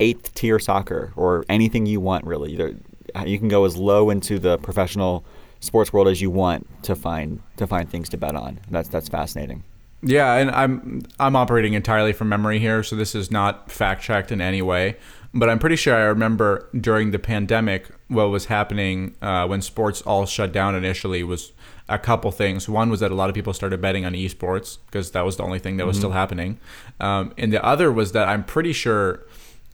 [0.00, 2.52] eighth tier soccer or anything you want really.
[2.52, 5.24] You can go as low into the professional
[5.60, 8.60] sports world as you want to find to find things to bet on.
[8.70, 9.64] That's that's fascinating.
[10.02, 14.30] Yeah, and I'm I'm operating entirely from memory here, so this is not fact checked
[14.30, 14.96] in any way.
[15.34, 20.00] but I'm pretty sure I remember during the pandemic what was happening uh, when sports
[20.02, 21.52] all shut down initially was
[21.88, 22.66] a couple things.
[22.68, 25.42] One was that a lot of people started betting on esports because that was the
[25.42, 26.00] only thing that was mm-hmm.
[26.02, 26.60] still happening,
[27.00, 29.26] um, and the other was that I'm pretty sure.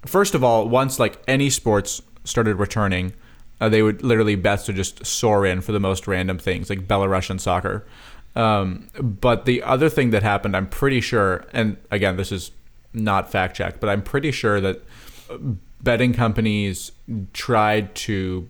[0.07, 3.15] First of all, once like any sports started returning,
[3.61, 6.89] uh, they would literally bets would just soar in for the most random things like
[6.89, 7.87] Belarusian soccer.
[8.37, 12.51] Um, but the other thing that happened, I'm pretty sure, and again, this is
[12.93, 14.83] not fact checked, but I'm pretty sure that
[15.81, 16.93] betting companies
[17.33, 18.49] tried to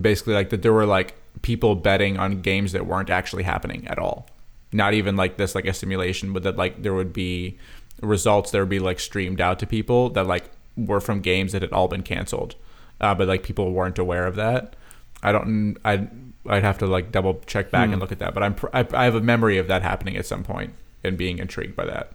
[0.00, 3.98] basically like that there were like people betting on games that weren't actually happening at
[3.98, 4.28] all.
[4.72, 7.58] Not even like this, like a simulation, but that like there would be
[8.02, 11.62] results that would be like streamed out to people that like were from games that
[11.62, 12.56] had all been canceled,
[13.00, 14.76] uh, but like people weren't aware of that.
[15.22, 15.76] I don't.
[15.84, 16.08] I
[16.48, 17.94] I'd have to like double check back hmm.
[17.94, 20.26] and look at that, but I'm I, I have a memory of that happening at
[20.26, 20.74] some point
[21.04, 22.12] and being intrigued by that.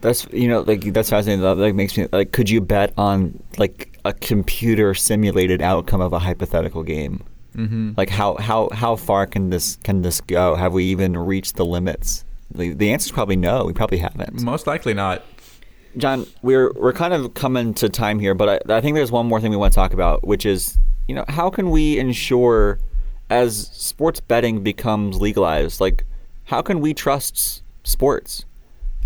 [0.00, 1.42] That's you know like that's fascinating.
[1.42, 6.12] That like makes me like could you bet on like a computer simulated outcome of
[6.12, 7.24] a hypothetical game?
[7.56, 7.92] Mm-hmm.
[7.96, 10.54] Like how how how far can this can this go?
[10.54, 12.24] Have we even reached the limits?
[12.54, 13.64] The, the answer is probably no.
[13.64, 14.40] We probably haven't.
[14.42, 15.24] Most likely not.
[15.96, 19.26] John, we're we're kind of coming to time here, but I, I think there's one
[19.26, 22.78] more thing we want to talk about, which is you know how can we ensure
[23.30, 26.04] as sports betting becomes legalized, like
[26.44, 28.44] how can we trust sports?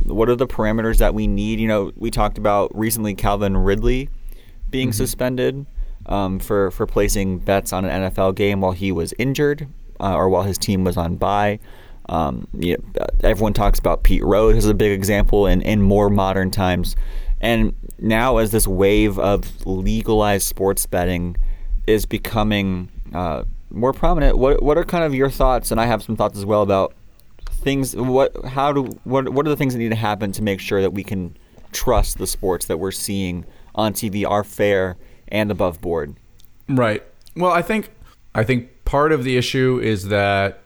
[0.04, 1.60] What are the parameters that we need?
[1.60, 4.08] You know, we talked about recently Calvin Ridley
[4.70, 4.96] being mm-hmm.
[4.96, 5.66] suspended
[6.06, 9.68] um, for for placing bets on an NFL game while he was injured
[10.00, 11.58] uh, or while his team was on bye.
[12.08, 16.10] Um, you know, everyone talks about Pete Rose as a big example in, in more
[16.10, 16.96] modern times.
[17.40, 21.36] And now, as this wave of legalized sports betting
[21.86, 25.70] is becoming uh, more prominent, what what are kind of your thoughts?
[25.70, 26.94] And I have some thoughts as well about
[27.50, 27.96] things.
[27.96, 30.80] What how do what what are the things that need to happen to make sure
[30.82, 31.36] that we can
[31.72, 33.44] trust the sports that we're seeing
[33.74, 34.96] on TV are fair
[35.28, 36.14] and above board?
[36.68, 37.02] Right.
[37.36, 37.90] Well, I think
[38.34, 40.60] I think part of the issue is that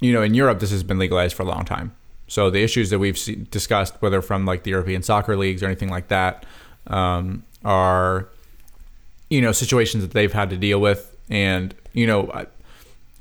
[0.00, 1.94] you know in Europe this has been legalized for a long time.
[2.26, 5.66] So the issues that we've see, discussed, whether from like the European soccer leagues or
[5.66, 6.46] anything like that,
[6.86, 8.28] um, are
[9.30, 12.46] you know situations that they've had to deal with, and you know I,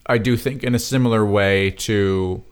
[0.05, 2.43] I do think in a similar way to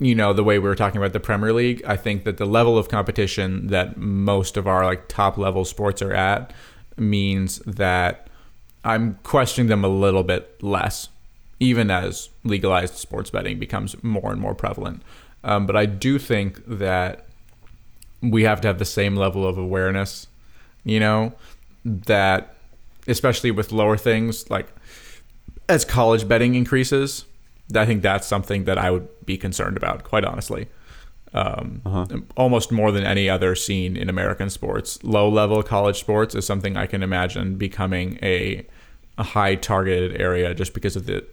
[0.00, 2.46] you know the way we were talking about the Premier League, I think that the
[2.46, 6.52] level of competition that most of our like top level sports are at
[6.96, 8.28] means that
[8.84, 11.08] I'm questioning them a little bit less,
[11.60, 15.02] even as legalized sports betting becomes more and more prevalent.
[15.42, 17.26] Um, but I do think that
[18.20, 20.26] we have to have the same level of awareness,
[20.84, 21.34] you know,
[21.84, 22.56] that
[23.06, 24.73] especially with lower things like
[25.68, 27.24] as college betting increases,
[27.74, 30.68] I think that's something that I would be concerned about, quite honestly.
[31.32, 32.06] Um, uh-huh.
[32.36, 36.76] Almost more than any other scene in American sports, low level college sports is something
[36.76, 38.64] I can imagine becoming a,
[39.18, 41.24] a high targeted area just because of the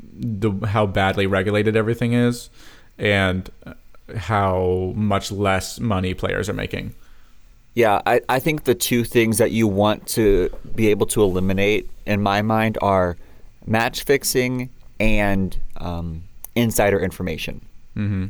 [0.00, 2.50] the how badly regulated everything is
[2.98, 3.50] and
[4.16, 6.94] how much less money players are making.
[7.74, 11.90] Yeah, I, I think the two things that you want to be able to eliminate
[12.06, 13.16] in my mind are
[13.66, 17.60] match fixing and um, insider information.
[17.96, 18.26] Mm-hmm.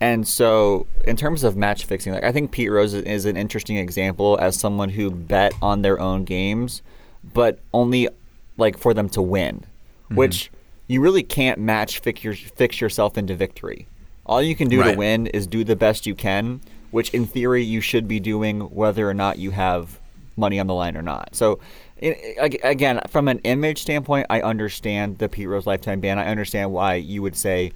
[0.00, 3.76] And so, in terms of match fixing, like I think Pete Rose is an interesting
[3.76, 6.82] example as someone who bet on their own games,
[7.22, 8.08] but only
[8.56, 10.16] like for them to win, mm-hmm.
[10.16, 10.50] which
[10.88, 13.86] you really can't match fix, your, fix yourself into victory.
[14.26, 14.92] All you can do right.
[14.92, 16.60] to win is do the best you can,
[16.90, 20.00] which in theory you should be doing whether or not you have
[20.36, 21.34] money on the line or not.
[21.34, 21.60] So
[22.02, 26.18] it, again, from an image standpoint, I understand the Pete Rose lifetime ban.
[26.18, 27.72] I understand why you would say,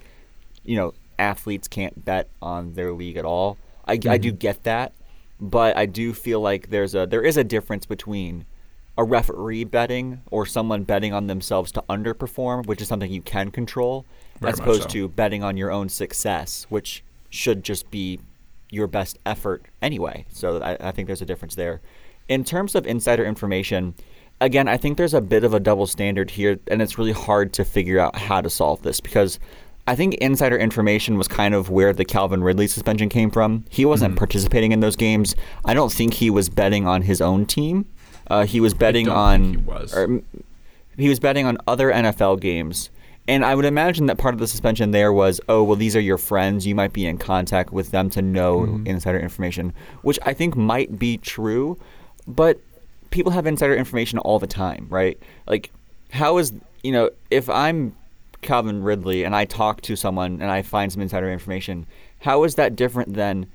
[0.63, 3.57] you know, athletes can't bet on their league at all.
[3.85, 4.09] I, mm-hmm.
[4.09, 4.93] I do get that,
[5.39, 8.45] but I do feel like there's a there is a difference between
[8.97, 13.51] a referee betting or someone betting on themselves to underperform, which is something you can
[13.51, 14.05] control,
[14.39, 14.89] Very as opposed so.
[14.89, 18.19] to betting on your own success, which should just be
[18.69, 20.25] your best effort anyway.
[20.29, 21.81] So I, I think there's a difference there.
[22.27, 23.93] In terms of insider information,
[24.41, 27.53] again, I think there's a bit of a double standard here, and it's really hard
[27.53, 29.39] to figure out how to solve this because
[29.87, 33.65] I think insider information was kind of where the Calvin Ridley suspension came from.
[33.69, 34.17] He wasn't mm-hmm.
[34.17, 35.35] participating in those games.
[35.63, 37.85] I don't think he was betting on his own team.
[38.27, 39.51] Uh, he was betting on.
[39.51, 39.95] he was.
[39.95, 40.21] Or,
[40.97, 42.89] he was betting on other NFL games.
[43.29, 46.01] And I would imagine that part of the suspension there was, oh, well, these are
[46.01, 46.65] your friends.
[46.65, 48.87] You might be in contact with them to know mm-hmm.
[48.87, 51.77] insider information, which I think might be true.
[52.25, 52.59] But
[53.17, 55.17] people have insider information all the time, right?
[55.47, 55.71] Like,
[56.11, 56.53] how is
[56.83, 57.95] you know if I'm
[58.43, 61.87] Calvin Ridley and I talk to someone and I find some insider information,
[62.19, 63.47] how is that different than,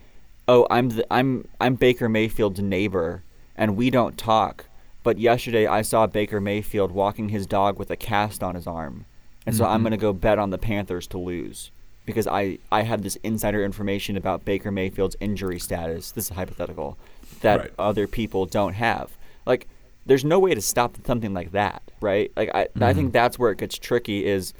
[0.48, 3.22] oh, I'm the, I'm I'm Baker Mayfield's neighbor
[3.56, 4.64] and we don't talk.
[5.04, 9.04] But yesterday I saw Baker Mayfield walking his dog with a cast on his arm.
[9.46, 9.82] And so I'm Mm-hmm.
[9.84, 11.70] going to go bet on the Panthers to lose
[12.06, 16.10] because I, I have this insider information about Baker Mayfield's injury status.
[16.12, 16.96] This is hypothetical
[17.40, 17.72] that Right.
[17.78, 19.10] other people don't have.
[19.46, 19.68] Like,
[20.06, 22.30] there's no way to stop something like that, right?
[22.36, 22.92] Like, I, I Mm-hmm.
[22.98, 24.52] think that's where it gets tricky is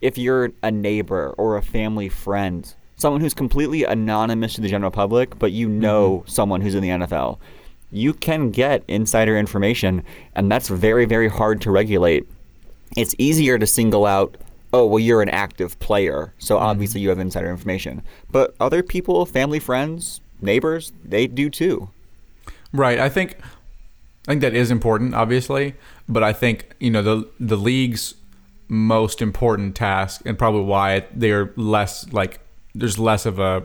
[0.00, 4.90] if you're a neighbor or a family friend, someone who's completely anonymous to the general
[4.90, 6.28] public, but you know Mm-hmm.
[6.28, 7.38] someone who's in the NFL,
[7.90, 10.02] you can get insider information,
[10.34, 12.26] and that's very, very hard to regulate.
[12.96, 14.36] It's easier to single out,
[14.72, 16.64] oh, well, you're an active player, so Mm-hmm.
[16.66, 18.02] obviously you have insider information.
[18.30, 21.88] But other people, family, friends, neighbors, they do too.
[22.72, 22.98] Right.
[22.98, 23.36] I think
[24.26, 25.74] I think that is important, obviously,
[26.08, 28.14] but I think you know the the league's
[28.68, 32.40] most important task, and probably why they're less like
[32.74, 33.62] there's less of a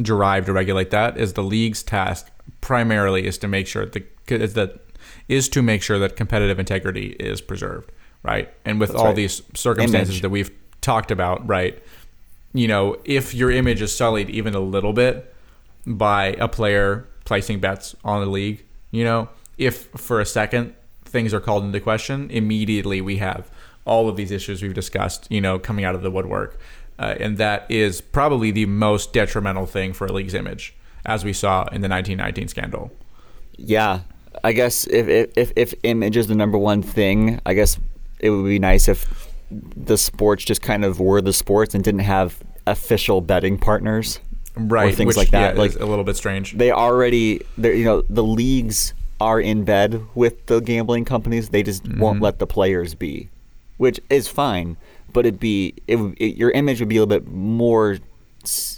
[0.00, 2.30] drive to regulate that is the league's task
[2.60, 4.80] primarily is to make sure the is that
[5.28, 7.92] is to make sure that competitive integrity is preserved,
[8.22, 8.52] right?
[8.64, 9.16] And with That's all right.
[9.16, 10.22] these circumstances Image.
[10.22, 10.50] that we've
[10.80, 11.82] talked about, right?
[12.54, 15.34] You know, if your image is sullied even a little bit
[15.86, 19.28] by a player placing bets on the league, you know,
[19.58, 23.50] if for a second things are called into question, immediately we have
[23.84, 26.58] all of these issues we've discussed, you know, coming out of the woodwork.
[26.98, 30.74] Uh, and that is probably the most detrimental thing for a league's image,
[31.06, 32.90] as we saw in the 1919 scandal.
[33.56, 34.00] Yeah,
[34.44, 37.78] I guess if if if, image is the number one thing, I guess
[38.20, 42.00] it would be nice if the sports just kind of were the sports and didn't
[42.00, 44.20] have official betting partners.
[44.56, 44.92] Right.
[44.92, 45.54] Or things which, like that.
[45.54, 46.54] yeah, like a little bit strange.
[46.54, 51.48] they already, you know, the leagues are in bed with the gambling companies.
[51.50, 52.00] They just Mm-hmm.
[52.00, 53.28] won't let the players be,
[53.76, 54.76] which is fine.
[55.12, 57.98] But it'd be it, it your image would be a little bit more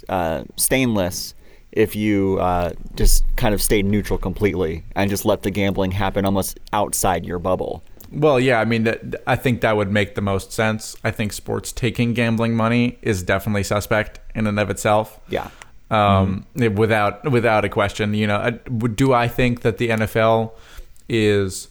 [0.09, 1.33] uh, stainless
[1.71, 6.25] if you uh, just kind of stayed neutral completely and just let the gambling happen
[6.25, 7.83] almost outside your bubble.
[8.11, 10.97] Well, yeah, I mean, that, I think that would make the most sense.
[11.01, 15.19] I think sports taking gambling money is definitely suspect in and of itself.
[15.29, 15.49] Yeah.
[15.91, 18.13] Um, without without a question.
[18.13, 18.59] You know,
[18.95, 20.51] do I think that the NFL
[21.09, 21.67] is,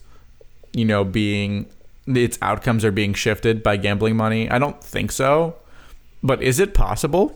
[0.73, 1.67] you know, being
[2.07, 4.49] its outcomes are being shifted by gambling money?
[4.51, 5.57] I don't think so.
[6.23, 7.35] But is it possible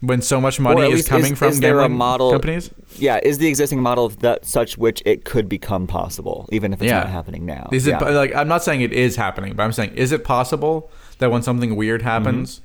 [0.00, 2.70] when so much money is coming from is there a gambling model, companies?
[2.96, 6.90] Yeah, is the existing model that such which it could become possible, even if it's
[6.90, 7.00] Yeah.
[7.00, 7.68] not happening now?
[7.72, 7.98] Is it yeah.
[8.00, 11.42] like I'm not saying it is happening, but I'm saying is it possible that when
[11.42, 12.60] something weird happens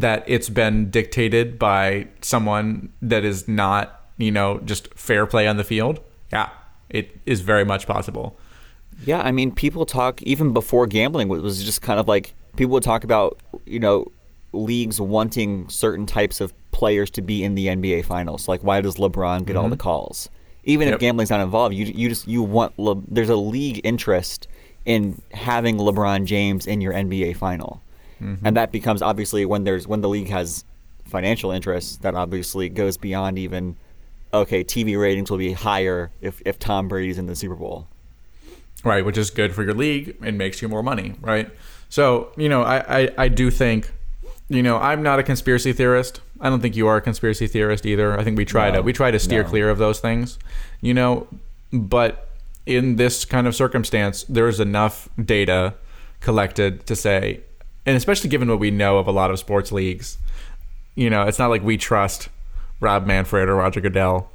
[0.00, 5.56] that it's been dictated by someone that is not, you know, just fair play on
[5.56, 6.00] the field?
[6.32, 6.50] Yeah,
[6.90, 8.38] it is very much possible.
[9.04, 12.72] Yeah, I mean, people talk even before gambling was- was just kind of like people
[12.72, 14.06] would talk about you know
[14.52, 18.48] leagues wanting certain types of players to be in the NBA finals.
[18.48, 19.70] Like, why does LeBron get all mm-hmm.
[19.70, 20.28] the calls?
[20.64, 20.94] Even Yep.
[20.94, 24.48] if gambling's not involved, you you just you want Le, there's a league interest
[24.84, 27.82] in having LeBron James in your NBA final,
[28.20, 28.46] Mm-hmm.
[28.46, 30.64] and that becomes obviously when there's when the league has
[31.06, 33.76] financial interests that obviously goes beyond even
[34.34, 37.86] okay TV ratings will be higher if if Tom Brady's in the Super Bowl.
[38.84, 39.04] right?
[39.04, 41.50] Which is good for your league and makes you more money, right?
[41.88, 43.90] So, you know, I, I, I do think,
[44.48, 46.20] you know, I'm not a conspiracy theorist.
[46.40, 48.18] I don't think you are a conspiracy theorist either.
[48.18, 49.48] I think we try to we try to steer no.
[49.48, 50.38] clear of those things,
[50.80, 51.26] you know,
[51.72, 52.28] but
[52.66, 55.74] in this kind of circumstance, there's enough data
[56.20, 57.40] collected to say,
[57.88, 60.18] and especially given what we know of a lot of sports leagues,
[60.94, 62.28] you know, it's not like we trust
[62.80, 64.30] Rob Manfred or Roger Goodell,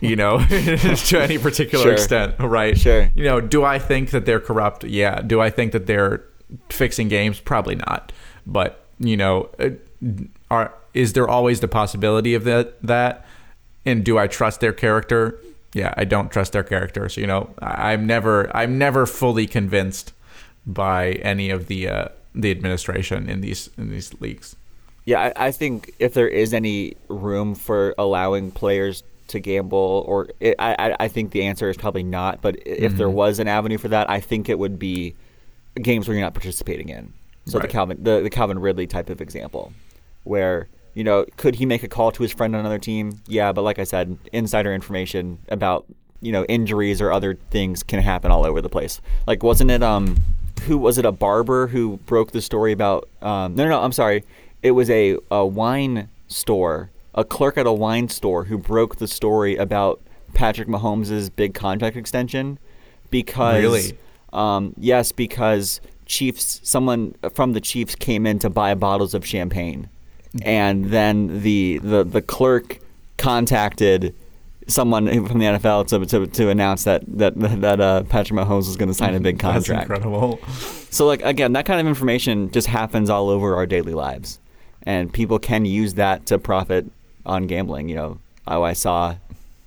[0.00, 1.92] you know, to any particular Sure.
[1.92, 2.76] extent, right?
[2.76, 3.08] Sure.
[3.14, 4.82] You know, do I think that they're corrupt?
[4.84, 5.20] Yeah.
[5.22, 6.24] Do I think that they're
[6.70, 7.38] fixing games?
[7.40, 8.10] Probably not.
[8.46, 9.70] But you know, uh,
[10.50, 12.82] are is there always the possibility of that?
[12.82, 13.24] That
[13.86, 15.38] and do I trust their character?
[15.74, 17.08] Yeah, I don't trust their character.
[17.08, 20.12] So you know, I'm never I'm never fully convinced
[20.66, 24.56] by any of the uh, the administration in these in these leagues.
[25.04, 30.28] Yeah, I, I think if there is any room for allowing players to gamble, or
[30.40, 32.40] it, I, I- think the answer is probably not.
[32.40, 35.14] But if there was an avenue for that, I think it would be
[35.80, 37.12] games where you're not participating in.
[37.46, 37.62] So Right.
[37.66, 39.72] the Calvin, the, the Calvin Ridley type of example,
[40.24, 43.20] where you know, could he make a call to his friend on another team?
[43.26, 45.86] Yeah, but like I said, insider information about
[46.20, 49.00] you know injuries or other things can happen all over the place.
[49.26, 50.18] Like, wasn't it um,
[50.66, 53.08] who was it a barber who broke the story about?
[53.20, 54.24] Um, no, no, no, I'm sorry.
[54.62, 59.08] It was a, a wine store, a clerk at a wine store who broke the
[59.08, 60.00] story about
[60.34, 62.58] Patrick Mahomes' big contract extension
[63.10, 63.98] because Really?
[64.32, 69.88] um, yes, because Chiefs, someone from the Chiefs came in to buy bottles of champagne,
[70.42, 72.78] and then the the, the clerk
[73.18, 74.14] contacted
[74.68, 78.76] someone from the NFL to to, to announce that that that uh, Patrick Mahomes is
[78.76, 79.88] going to sign a big contract.
[79.88, 80.40] That's incredible.
[80.90, 84.38] So like again, that kind of information just happens all over our daily lives,
[84.82, 86.86] and people can use that to profit
[87.26, 87.88] on gambling.
[87.88, 89.16] You know, oh, I saw,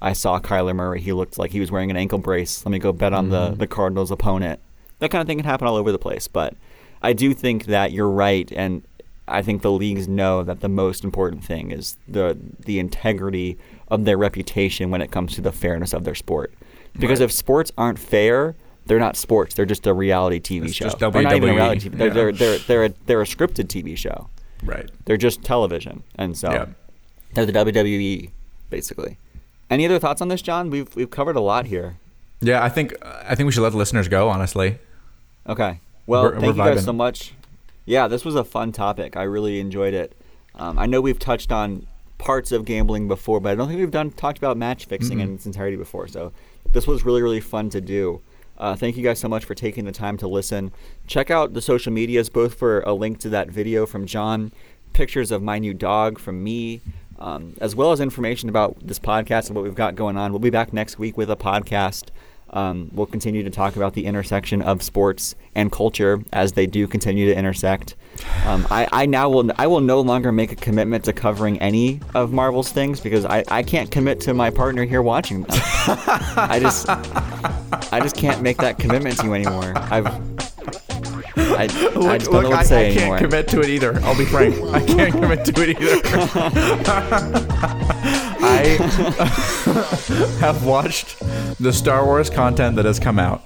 [0.02, 1.02] I saw Kyler Murray.
[1.02, 2.66] He looked like he was wearing an ankle brace.
[2.66, 4.60] Let me go bet on the the Cardinals' opponent.
[5.00, 6.28] That kind of thing can happen all over the place.
[6.28, 6.56] But
[7.02, 8.84] I do think that you're right, and
[9.28, 13.58] I think the leagues know that the most important thing is the the integrity
[13.90, 16.54] of their reputation when it comes to the fairness of their sport.
[17.00, 17.26] Because Right.
[17.26, 18.56] if sports aren't fair,
[18.86, 19.56] they're not sports.
[19.56, 20.86] They're just a reality TV It's show.
[20.86, 21.98] just Or not even a reality TV.
[21.98, 22.14] They're, Yeah.
[22.14, 24.30] they're, they're, they're, a, they're a scripted TV show.
[24.64, 24.90] Right.
[25.06, 26.04] They're just television.
[26.18, 26.66] And so Yeah.
[27.34, 28.30] they're the WWE,
[28.70, 29.18] basically.
[29.70, 30.70] Any other thoughts on this, John?
[30.70, 31.98] We've, we've covered a lot here.
[32.42, 34.30] Yeah, I think I think we should let the listeners go.
[34.30, 34.78] Honestly,
[35.48, 35.80] Okay.
[36.08, 36.86] Well, We're- thank we're you guys vibing.
[36.86, 37.34] so much.
[37.86, 39.16] Yeah, this was a fun topic.
[39.16, 40.16] I really enjoyed it.
[40.56, 41.86] Um, I know we've touched on
[42.18, 45.36] parts of gambling before, but I don't think we've done talked about match fixing in
[45.36, 46.08] its entirety before.
[46.08, 46.32] So
[46.72, 48.22] this was really really fun to do.
[48.58, 50.72] Uh, thank you guys so much for taking the time to listen.
[51.08, 54.54] Check out the social medias, both for a link to that video from John,
[54.94, 56.80] pictures of my new dog from me,
[57.20, 60.32] um, as well as information about this podcast and what we've got going on.
[60.32, 62.12] We'll be back next week with a podcast.
[62.52, 66.88] Um, we'll continue to talk about the intersection of sports and culture as they do
[66.88, 67.96] continue to intersect.
[68.46, 72.00] Um, I, I now will I will no longer make a commitment to covering any
[72.14, 75.52] of Marvel's things because I, I can't commit to my partner here watching them.
[75.60, 79.74] I just I just can't make that commitment to you anymore.
[79.76, 80.08] I've
[81.38, 83.18] I, I just don't know what to say I, can't anymore.
[83.20, 84.00] commit to it either.
[84.02, 84.56] I'll be frank.
[84.74, 86.02] I can't commit to it either.
[88.46, 91.20] I have watched
[91.60, 93.44] the Star Wars content that has come out.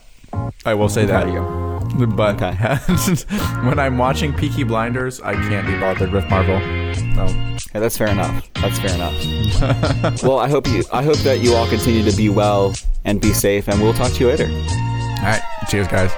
[0.65, 1.23] I will say that.
[1.23, 2.07] proud of you.
[2.07, 2.51] But Okay.
[3.67, 6.59] when I'm watching Peaky Blinders, I can't be bothered with Marvel.
[6.61, 8.47] Yeah, that's fair enough.
[8.55, 10.23] That's fair enough.
[10.23, 12.73] well, I hope you I hope that you all continue to be well
[13.05, 14.47] and be safe, and we'll talk to you later.
[14.47, 15.41] all right.
[15.69, 16.11] Cheers, guys.